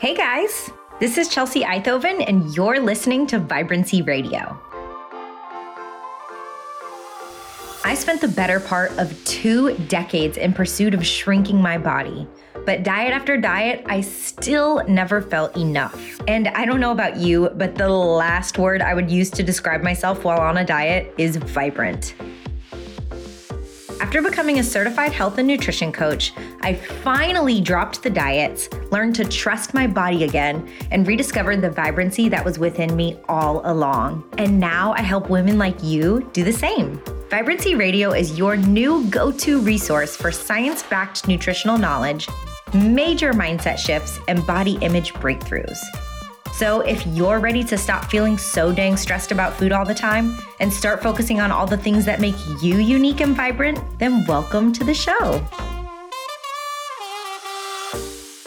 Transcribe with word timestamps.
Hey 0.00 0.14
guys, 0.14 0.70
this 1.00 1.18
is 1.18 1.26
Chelsea 1.26 1.62
Eithoven, 1.62 2.22
and 2.28 2.54
you're 2.54 2.78
listening 2.78 3.26
to 3.26 3.40
Vibrancy 3.40 4.00
Radio. 4.00 4.56
I 7.84 7.96
spent 7.96 8.20
the 8.20 8.28
better 8.28 8.60
part 8.60 8.92
of 8.92 9.12
two 9.24 9.76
decades 9.88 10.36
in 10.36 10.52
pursuit 10.52 10.94
of 10.94 11.04
shrinking 11.04 11.60
my 11.60 11.78
body. 11.78 12.28
But 12.64 12.84
diet 12.84 13.12
after 13.12 13.36
diet, 13.36 13.84
I 13.88 14.02
still 14.02 14.84
never 14.86 15.20
felt 15.20 15.56
enough. 15.56 16.20
And 16.28 16.46
I 16.46 16.64
don't 16.64 16.78
know 16.78 16.92
about 16.92 17.16
you, 17.16 17.50
but 17.56 17.74
the 17.74 17.88
last 17.88 18.56
word 18.56 18.82
I 18.82 18.94
would 18.94 19.10
use 19.10 19.30
to 19.30 19.42
describe 19.42 19.82
myself 19.82 20.22
while 20.22 20.40
on 20.40 20.58
a 20.58 20.64
diet 20.64 21.12
is 21.18 21.38
vibrant. 21.38 22.14
After 24.00 24.22
becoming 24.22 24.60
a 24.60 24.62
certified 24.62 25.12
health 25.12 25.38
and 25.38 25.48
nutrition 25.48 25.90
coach, 25.90 26.32
I 26.60 26.74
finally 26.74 27.60
dropped 27.60 28.02
the 28.02 28.10
diets, 28.10 28.68
learned 28.92 29.16
to 29.16 29.24
trust 29.24 29.74
my 29.74 29.88
body 29.88 30.22
again, 30.22 30.70
and 30.92 31.06
rediscovered 31.06 31.60
the 31.60 31.70
vibrancy 31.70 32.28
that 32.28 32.44
was 32.44 32.60
within 32.60 32.94
me 32.94 33.18
all 33.28 33.60
along. 33.64 34.24
And 34.38 34.60
now 34.60 34.92
I 34.92 35.02
help 35.02 35.28
women 35.28 35.58
like 35.58 35.82
you 35.82 36.30
do 36.32 36.44
the 36.44 36.52
same. 36.52 37.02
Vibrancy 37.28 37.74
Radio 37.74 38.12
is 38.12 38.38
your 38.38 38.56
new 38.56 39.04
go 39.06 39.32
to 39.32 39.60
resource 39.60 40.16
for 40.16 40.30
science 40.30 40.84
backed 40.84 41.26
nutritional 41.26 41.76
knowledge, 41.76 42.28
major 42.72 43.32
mindset 43.32 43.78
shifts, 43.78 44.20
and 44.28 44.46
body 44.46 44.78
image 44.80 45.12
breakthroughs. 45.14 45.78
So, 46.58 46.80
if 46.80 47.06
you're 47.06 47.38
ready 47.38 47.62
to 47.62 47.78
stop 47.78 48.10
feeling 48.10 48.36
so 48.36 48.72
dang 48.72 48.96
stressed 48.96 49.30
about 49.30 49.54
food 49.54 49.70
all 49.70 49.84
the 49.84 49.94
time 49.94 50.36
and 50.58 50.72
start 50.72 51.00
focusing 51.00 51.40
on 51.40 51.52
all 51.52 51.68
the 51.68 51.76
things 51.76 52.04
that 52.06 52.20
make 52.20 52.34
you 52.60 52.78
unique 52.78 53.20
and 53.20 53.36
vibrant, 53.36 53.78
then 54.00 54.24
welcome 54.26 54.72
to 54.72 54.82
the 54.82 54.92
show. 54.92 55.38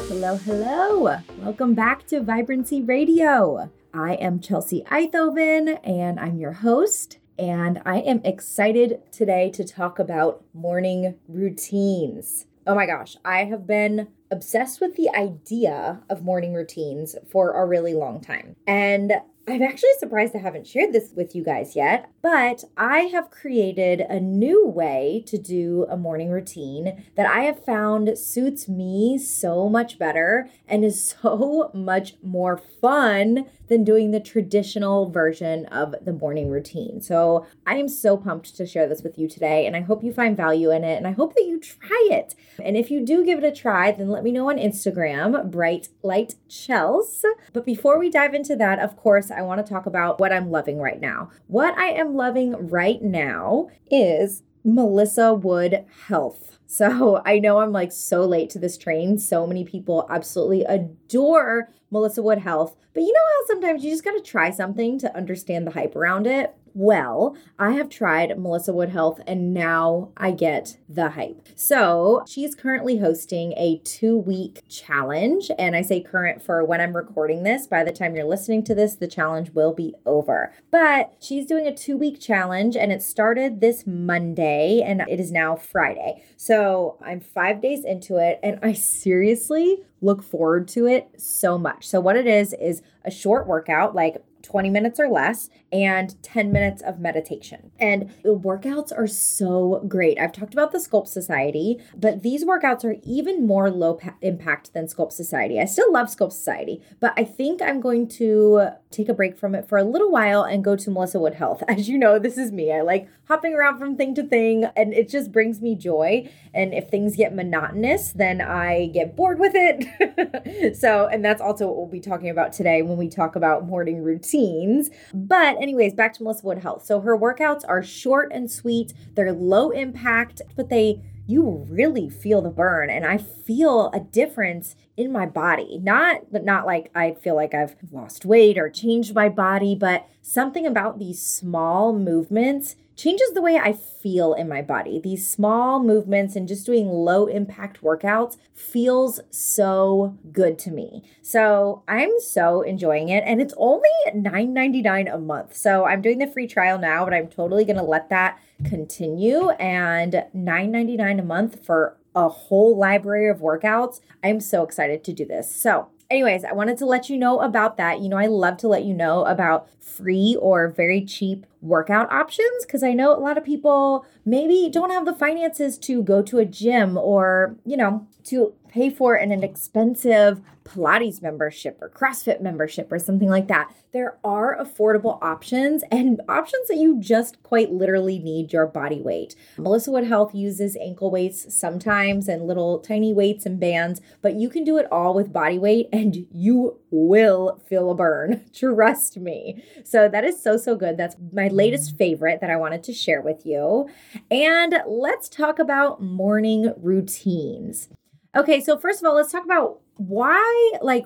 Hello, 0.10 0.36
hello. 0.36 1.20
Welcome 1.38 1.74
back 1.74 2.06
to 2.08 2.20
Vibrancy 2.20 2.82
Radio. 2.82 3.72
I 3.94 4.16
am 4.16 4.42
Chelsea 4.42 4.84
Eithoven 4.92 5.80
and 5.82 6.20
I'm 6.20 6.38
your 6.38 6.52
host. 6.52 7.18
And 7.40 7.82
I 7.86 8.00
am 8.00 8.20
excited 8.26 9.00
today 9.14 9.50
to 9.52 9.64
talk 9.64 10.00
about 10.00 10.44
morning 10.54 11.16
routines. 11.30 12.46
Oh 12.68 12.76
my 12.76 12.86
gosh, 12.86 13.16
I 13.24 13.46
have 13.46 13.66
been 13.66 14.10
obsessed 14.32 14.82
with 14.82 14.96
the 14.96 15.10
idea 15.10 16.02
of 16.10 16.24
morning 16.24 16.54
routines 16.54 17.16
for 17.30 17.52
a 17.52 17.66
really 17.66 17.94
long 17.94 18.22
time. 18.22 18.56
And 18.66 19.14
I'm 19.48 19.64
actually 19.64 19.94
surprised 19.98 20.36
I 20.36 20.40
haven't 20.40 20.68
shared 20.68 20.94
this 20.94 21.12
with 21.16 21.36
you 21.36 21.44
guys 21.44 21.76
yet, 21.76 22.10
but 22.22 22.64
I 22.78 23.00
have 23.14 23.32
created 23.32 24.00
a 24.00 24.20
new 24.20 24.68
way 24.68 25.24
to 25.28 25.38
do 25.38 25.86
a 25.90 25.98
morning 25.98 26.30
routine 26.30 27.06
that 27.16 27.26
I 27.26 27.42
have 27.42 27.66
found 27.66 28.18
suits 28.18 28.70
me 28.70 29.18
so 29.18 29.68
much 29.68 29.98
better 29.98 30.50
and 30.68 30.86
is 30.86 31.16
so 31.22 31.72
much 31.74 32.16
more 32.22 32.58
fun 32.58 33.46
than 33.72 33.86
doing 33.86 34.12
the 34.12 34.20
traditional 34.20 35.10
version 35.10 35.66
of 35.68 35.96
the 36.02 36.12
morning 36.12 36.50
routine. 36.50 37.02
So 37.02 37.48
I 37.66 37.78
am 37.78 37.88
so 37.88 38.18
pumped 38.18 38.54
to 38.58 38.66
share 38.66 38.86
this 38.86 39.02
with 39.02 39.18
you 39.18 39.30
today, 39.30 39.66
and 39.66 39.78
I 39.78 39.80
hope 39.80 40.04
you 40.04 40.12
find 40.12 40.36
value 40.36 40.72
in 40.72 40.84
it, 40.84 40.98
and 40.98 41.08
I 41.08 41.12
hope 41.12 41.36
that 41.36 41.46
you 41.46 41.58
try 41.58 42.10
it. 42.12 42.36
And 42.62 42.76
if 42.76 42.92
you 42.92 43.00
do 43.00 43.24
give 43.24 43.42
it 43.42 43.46
a 43.46 43.56
try, 43.56 43.94
then 43.94 44.10
let 44.10 44.26
me 44.26 44.34
know 44.34 44.50
on 44.50 44.58
Instagram, 44.58 45.50
Bright 45.50 45.88
Light 46.04 46.36
Chels. 46.50 47.22
But 47.54 47.66
before 47.66 47.98
we 47.98 48.10
dive 48.10 48.34
into 48.34 48.58
that, 48.58 48.78
of 48.80 48.98
course, 48.98 49.32
I 49.32 49.42
want 49.42 49.66
to 49.66 49.74
talk 49.74 49.86
about 49.86 50.20
what 50.20 50.34
I'm 50.34 50.52
loving 50.52 50.80
right 50.80 51.00
now. 51.00 51.32
What 51.48 51.78
I 51.78 51.92
am 51.92 52.14
loving 52.14 52.68
right 52.68 53.02
now 53.02 53.70
is 53.90 54.44
Melissa 54.66 55.34
Wood 55.34 55.86
Health. 56.08 56.60
So 56.68 57.22
I 57.26 57.40
know 57.40 57.60
I'm 57.60 57.72
like 57.72 57.94
so 57.94 58.26
late 58.26 58.50
to 58.50 58.60
this 58.60 58.78
train. 58.78 59.18
So 59.18 59.48
many 59.48 59.64
people 59.64 60.06
absolutely 60.10 60.64
adore 60.66 61.70
Melissa 61.92 62.24
Wood 62.24 62.40
Health. 62.40 62.76
But 62.94 63.02
you 63.02 63.14
know 63.14 63.20
how 63.20 63.48
sometimes 63.48 63.84
you 63.84 63.92
just 63.92 64.04
got 64.04 64.14
to 64.14 64.22
try 64.22 64.50
something 64.50 64.98
to 65.00 65.16
understand 65.16 65.68
the 65.68 65.72
hype 65.72 65.96
around 65.96 66.26
it? 66.26 66.56
Well, 66.74 67.36
I 67.60 67.72
have 67.72 67.90
tried 67.90 68.38
Melissa 68.40 68.74
Wood 68.74 68.90
Health 68.90 69.20
and 69.28 69.54
now 69.54 70.12
I 70.16 70.32
get 70.32 70.78
the 70.88 71.10
hype. 71.12 71.50
So 71.56 72.24
she's 72.28 72.56
currently 72.56 72.98
hosting 73.00 73.54
a 73.54 73.82
two 73.84 74.18
week 74.18 74.64
challenge. 74.70 75.52
And 75.60 75.76
I 75.76 75.82
say 75.82 76.02
current 76.02 76.42
for 76.42 76.64
when 76.64 76.82
I'm 76.82 76.96
recording 76.96 77.44
this. 77.44 77.68
By 77.68 77.84
the 77.84 77.92
time 77.92 78.16
you're 78.16 78.26
listening 78.26 78.64
to 78.66 78.76
this, 78.76 78.96
the 78.96 79.08
challenge 79.08 79.52
will 79.52 79.74
be 79.74 79.94
over. 80.06 80.54
But 80.72 81.14
she's 81.20 81.46
doing 81.46 81.68
a 81.68 81.76
two 81.76 81.98
week 81.98 82.20
challenge 82.20 82.76
and 82.76 82.92
it 82.92 83.02
started 83.02 83.60
this 83.60 83.86
Monday 83.86 84.82
and 84.82 85.02
it 85.02 85.20
is 85.20 85.32
now 85.32 85.56
Friday. 85.56 86.24
So 86.38 86.98
I'm 87.02 87.20
five 87.20 87.62
days 87.62 87.84
into 87.84 88.18
it 88.18 88.40
and 88.42 88.60
I 88.64 88.74
seriously 88.74 89.84
look 90.02 90.24
forward 90.24 90.68
to 90.70 90.88
it 90.88 91.10
so 91.18 91.58
much. 91.58 91.88
So, 91.88 92.00
what 92.00 92.16
it 92.16 92.28
is, 92.28 92.54
is 92.54 92.82
a 93.06 93.12
short 93.12 93.48
workout, 93.48 93.96
like 93.96 94.24
20 94.44 94.70
minutes 94.70 95.00
or 95.00 95.10
less, 95.10 95.50
and 95.72 96.22
10 96.24 96.52
minutes 96.52 96.82
of 96.82 97.00
meditation. 97.00 97.72
And 97.80 98.14
the 98.24 98.38
workouts 98.38 98.92
are 98.96 99.08
so 99.08 99.84
great. 99.88 100.20
I've 100.20 100.32
talked 100.32 100.54
about 100.54 100.72
the 100.72 100.78
Sculpt 100.78 101.08
Society, 101.08 101.80
but 101.96 102.24
these 102.24 102.46
workouts 102.46 102.84
are 102.84 102.98
even 103.04 103.46
more 103.46 103.70
low 103.70 103.96
pa- 103.96 104.16
impact 104.22 104.74
than 104.74 104.86
Sculpt 104.86 105.14
Society. 105.14 105.60
I 105.60 105.66
still 105.66 105.92
love 105.92 106.08
Sculpt 106.08 106.34
Society, 106.34 106.82
but 107.00 107.14
I 107.18 107.24
think 107.24 107.62
I'm 107.62 107.80
going 107.82 108.08
to 108.10 108.72
take 108.92 109.10
a 109.10 109.14
break 109.14 109.38
from 109.38 109.56
it 109.56 109.68
for 109.68 109.78
a 109.78 109.84
little 109.84 110.12
while 110.12 110.44
and 110.44 110.64
go 110.64 110.76
to 110.76 110.92
Melissa 110.92 111.20
Wood 111.20 111.36
Health. 111.36 111.64
As 111.68 111.88
you 111.88 111.98
know, 111.98 112.20
this 112.20 112.38
is 112.38 112.52
me. 112.52 112.72
I 112.72 112.82
like 112.82 113.10
hopping 113.26 113.54
around 113.54 113.80
from 113.80 113.96
thing 113.96 114.14
to 114.16 114.24
thing, 114.24 114.66
and 114.76 114.94
it 114.94 115.10
just 115.10 115.32
brings 115.32 115.62
me 115.62 115.76
joy. 115.76 116.30
And 116.54 116.74
if 116.74 116.90
things 116.90 117.16
get 117.16 117.34
monotonous, 117.34 118.12
then 118.12 118.42
I 118.42 118.88
get 118.88 119.16
bored 119.16 119.40
with 119.40 119.54
it. 119.56 120.76
so, 120.78 121.08
and 121.08 121.24
that's 121.24 121.42
also 121.42 121.68
what 121.68 121.78
we'll 121.78 121.88
be 121.88 122.00
talking 122.00 122.30
about 122.30 122.54
today 122.54 122.82
when 122.82 122.98
we 122.98 123.08
talk 123.08 123.36
about 123.36 123.66
morning 123.66 124.04
routines. 124.04 124.90
But 125.14 125.56
anyways, 125.62 125.94
back 125.94 126.14
to 126.16 126.24
Melissa 126.24 126.46
Wood 126.46 126.60
Health. 126.60 126.86
So 126.86 127.02
her 127.02 127.18
workouts 127.18 127.64
are 127.68 127.82
short 127.82 128.32
and 128.34 128.52
sweet. 128.52 128.94
They're 129.16 129.32
low 129.32 129.72
impact, 129.72 130.42
but 130.56 130.70
they 130.70 131.02
you 131.28 131.66
really 131.70 132.10
feel 132.10 132.42
the 132.42 132.50
burn 132.50 132.90
and 132.90 133.06
I 133.06 133.18
feel 133.18 133.90
a 133.94 134.00
difference 134.00 134.76
in 134.98 135.12
my 135.12 135.26
body. 135.26 135.80
Not 135.82 136.32
not 136.32 136.66
like 136.66 136.92
I 136.96 137.14
feel 137.14 137.36
like 137.36 137.54
I've 137.54 137.76
lost 137.92 138.26
weight 138.26 138.58
or 138.58 138.70
changed 138.70 139.16
my 139.16 139.30
body, 139.30 139.76
but 139.76 140.08
something 140.22 140.66
about 140.66 141.00
these 141.00 141.22
small 141.22 141.94
movements 141.94 142.76
changes 143.02 143.32
the 143.32 143.42
way 143.42 143.58
I 143.58 143.74
feel 143.74 144.36
in 144.36 144.48
my 144.48 144.62
body. 144.62 145.00
These 145.00 145.28
small 145.28 145.82
movements 145.82 146.36
and 146.36 146.48
just 146.48 146.68
doing 146.68 146.88
low 146.88 147.26
impact 147.26 147.82
workouts 147.82 148.38
feels 148.54 149.20
so 149.32 150.18
good 150.32 150.60
to 150.60 150.72
me. 150.72 151.04
So 151.24 151.84
I'm 151.88 152.12
so 152.20 152.62
enjoying 152.62 153.10
it. 153.10 153.24
And 153.26 153.42
it's 153.42 153.56
only 153.58 153.90
$9.99 154.14 155.14
a 155.14 155.18
month. 155.18 155.56
So 155.56 155.86
I'm 155.86 156.04
doing 156.04 156.20
the 156.20 156.28
free 156.28 156.48
trial 156.48 156.78
now, 156.78 157.04
but 157.04 157.14
I'm 157.14 157.28
totally 157.28 157.66
going 157.66 157.78
to 157.78 157.84
let 157.84 158.10
that 158.10 158.40
continue. 158.64 159.50
And 159.52 160.24
$9.99 160.36 161.20
a 161.20 161.24
month 161.24 161.66
for 161.66 161.98
a 162.14 162.30
whole 162.30 162.78
library 162.78 163.30
of 163.30 163.40
workouts. 163.40 164.00
I'm 164.24 164.40
so 164.40 164.62
excited 164.62 165.04
to 165.06 165.14
do 165.14 165.26
this. 165.26 165.54
So 165.54 165.88
anyways, 166.12 166.44
I 166.44 166.52
wanted 166.52 166.78
to 166.78 166.86
let 166.86 167.10
you 167.10 167.18
know 167.18 167.40
about 167.40 167.78
that. 167.78 168.02
You 168.02 168.10
know, 168.10 168.18
I 168.18 168.28
love 168.28 168.58
to 168.58 168.68
let 168.68 168.84
you 168.84 168.94
know 168.94 169.24
about 169.26 169.68
free 169.80 170.38
or 170.40 170.68
very 170.68 171.04
cheap 171.04 171.46
workout 171.62 172.12
options 172.12 172.66
because 172.66 172.84
I 172.84 172.94
know 172.94 173.16
a 173.16 173.20
lot 173.20 173.38
of 173.38 173.44
people 173.44 174.06
maybe 174.26 174.70
don't 174.72 174.92
have 174.92 175.06
the 175.06 175.14
finances 175.14 175.78
to 175.80 176.04
go 176.04 176.22
to 176.22 176.40
a 176.40 176.46
gym 176.46 176.98
or, 176.98 177.56
you 177.66 177.78
know, 177.78 178.08
to 178.26 178.54
pay 178.72 178.90
for 178.90 179.16
an, 179.16 179.42
expensive 179.42 180.42
Pilates 180.64 181.22
membership 181.22 181.80
or 181.82 181.90
CrossFit 181.90 182.42
membership 182.42 182.92
or 182.92 183.00
something 183.00 183.30
like 183.30 183.48
that. 183.48 183.74
There 183.92 184.18
are 184.24 184.56
affordable 184.56 185.18
options 185.22 185.84
and 185.92 186.22
options 186.30 186.68
that 186.68 186.78
you 186.78 187.00
just 187.00 187.42
quite 187.44 187.72
literally 187.72 188.20
need 188.20 188.54
your 188.54 188.68
body 188.68 189.02
weight. 189.02 189.36
Melissa 189.58 189.92
Wood 189.92 190.06
Health 190.06 190.36
uses 190.36 190.78
ankle 190.78 191.10
weights 191.10 191.54
sometimes 191.54 192.28
and 192.28 192.48
little 192.48 192.80
tiny 192.80 193.14
weights 193.14 193.46
and 193.46 193.60
bands, 193.60 194.02
but 194.22 194.36
you 194.36 194.50
can 194.50 194.64
do 194.64 194.78
it 194.78 194.88
all 194.92 195.14
with 195.14 195.34
body 195.34 195.58
weight 195.58 195.90
and 195.92 196.28
you 196.32 196.80
will 196.92 197.60
feel 197.68 197.90
a 197.90 197.96
burn. 197.96 198.46
Trust 198.54 199.18
me. 199.18 199.64
So 199.84 200.08
that 200.08 200.24
is 200.24 200.42
so, 200.42 200.58
so 200.58 200.76
good. 200.76 200.96
That's 200.96 201.16
my 201.34 201.48
latest 201.48 201.98
favorite 201.98 202.40
that 202.42 202.52
I 202.52 202.56
wanted 202.56 202.84
to 202.84 202.94
share 202.94 203.22
with 203.22 203.46
you. 203.46 203.90
And 204.30 204.76
let's 204.88 205.28
talk 205.28 205.60
about 205.60 206.02
morning 206.02 206.74
routines. 206.78 207.90
Okay, 208.36 208.62
so 208.62 208.78
first 208.78 209.02
of 209.02 209.08
all, 209.08 209.16
let's 209.16 209.32
talk 209.32 209.44
about 209.44 209.82
why 210.08 210.72
like 210.82 211.06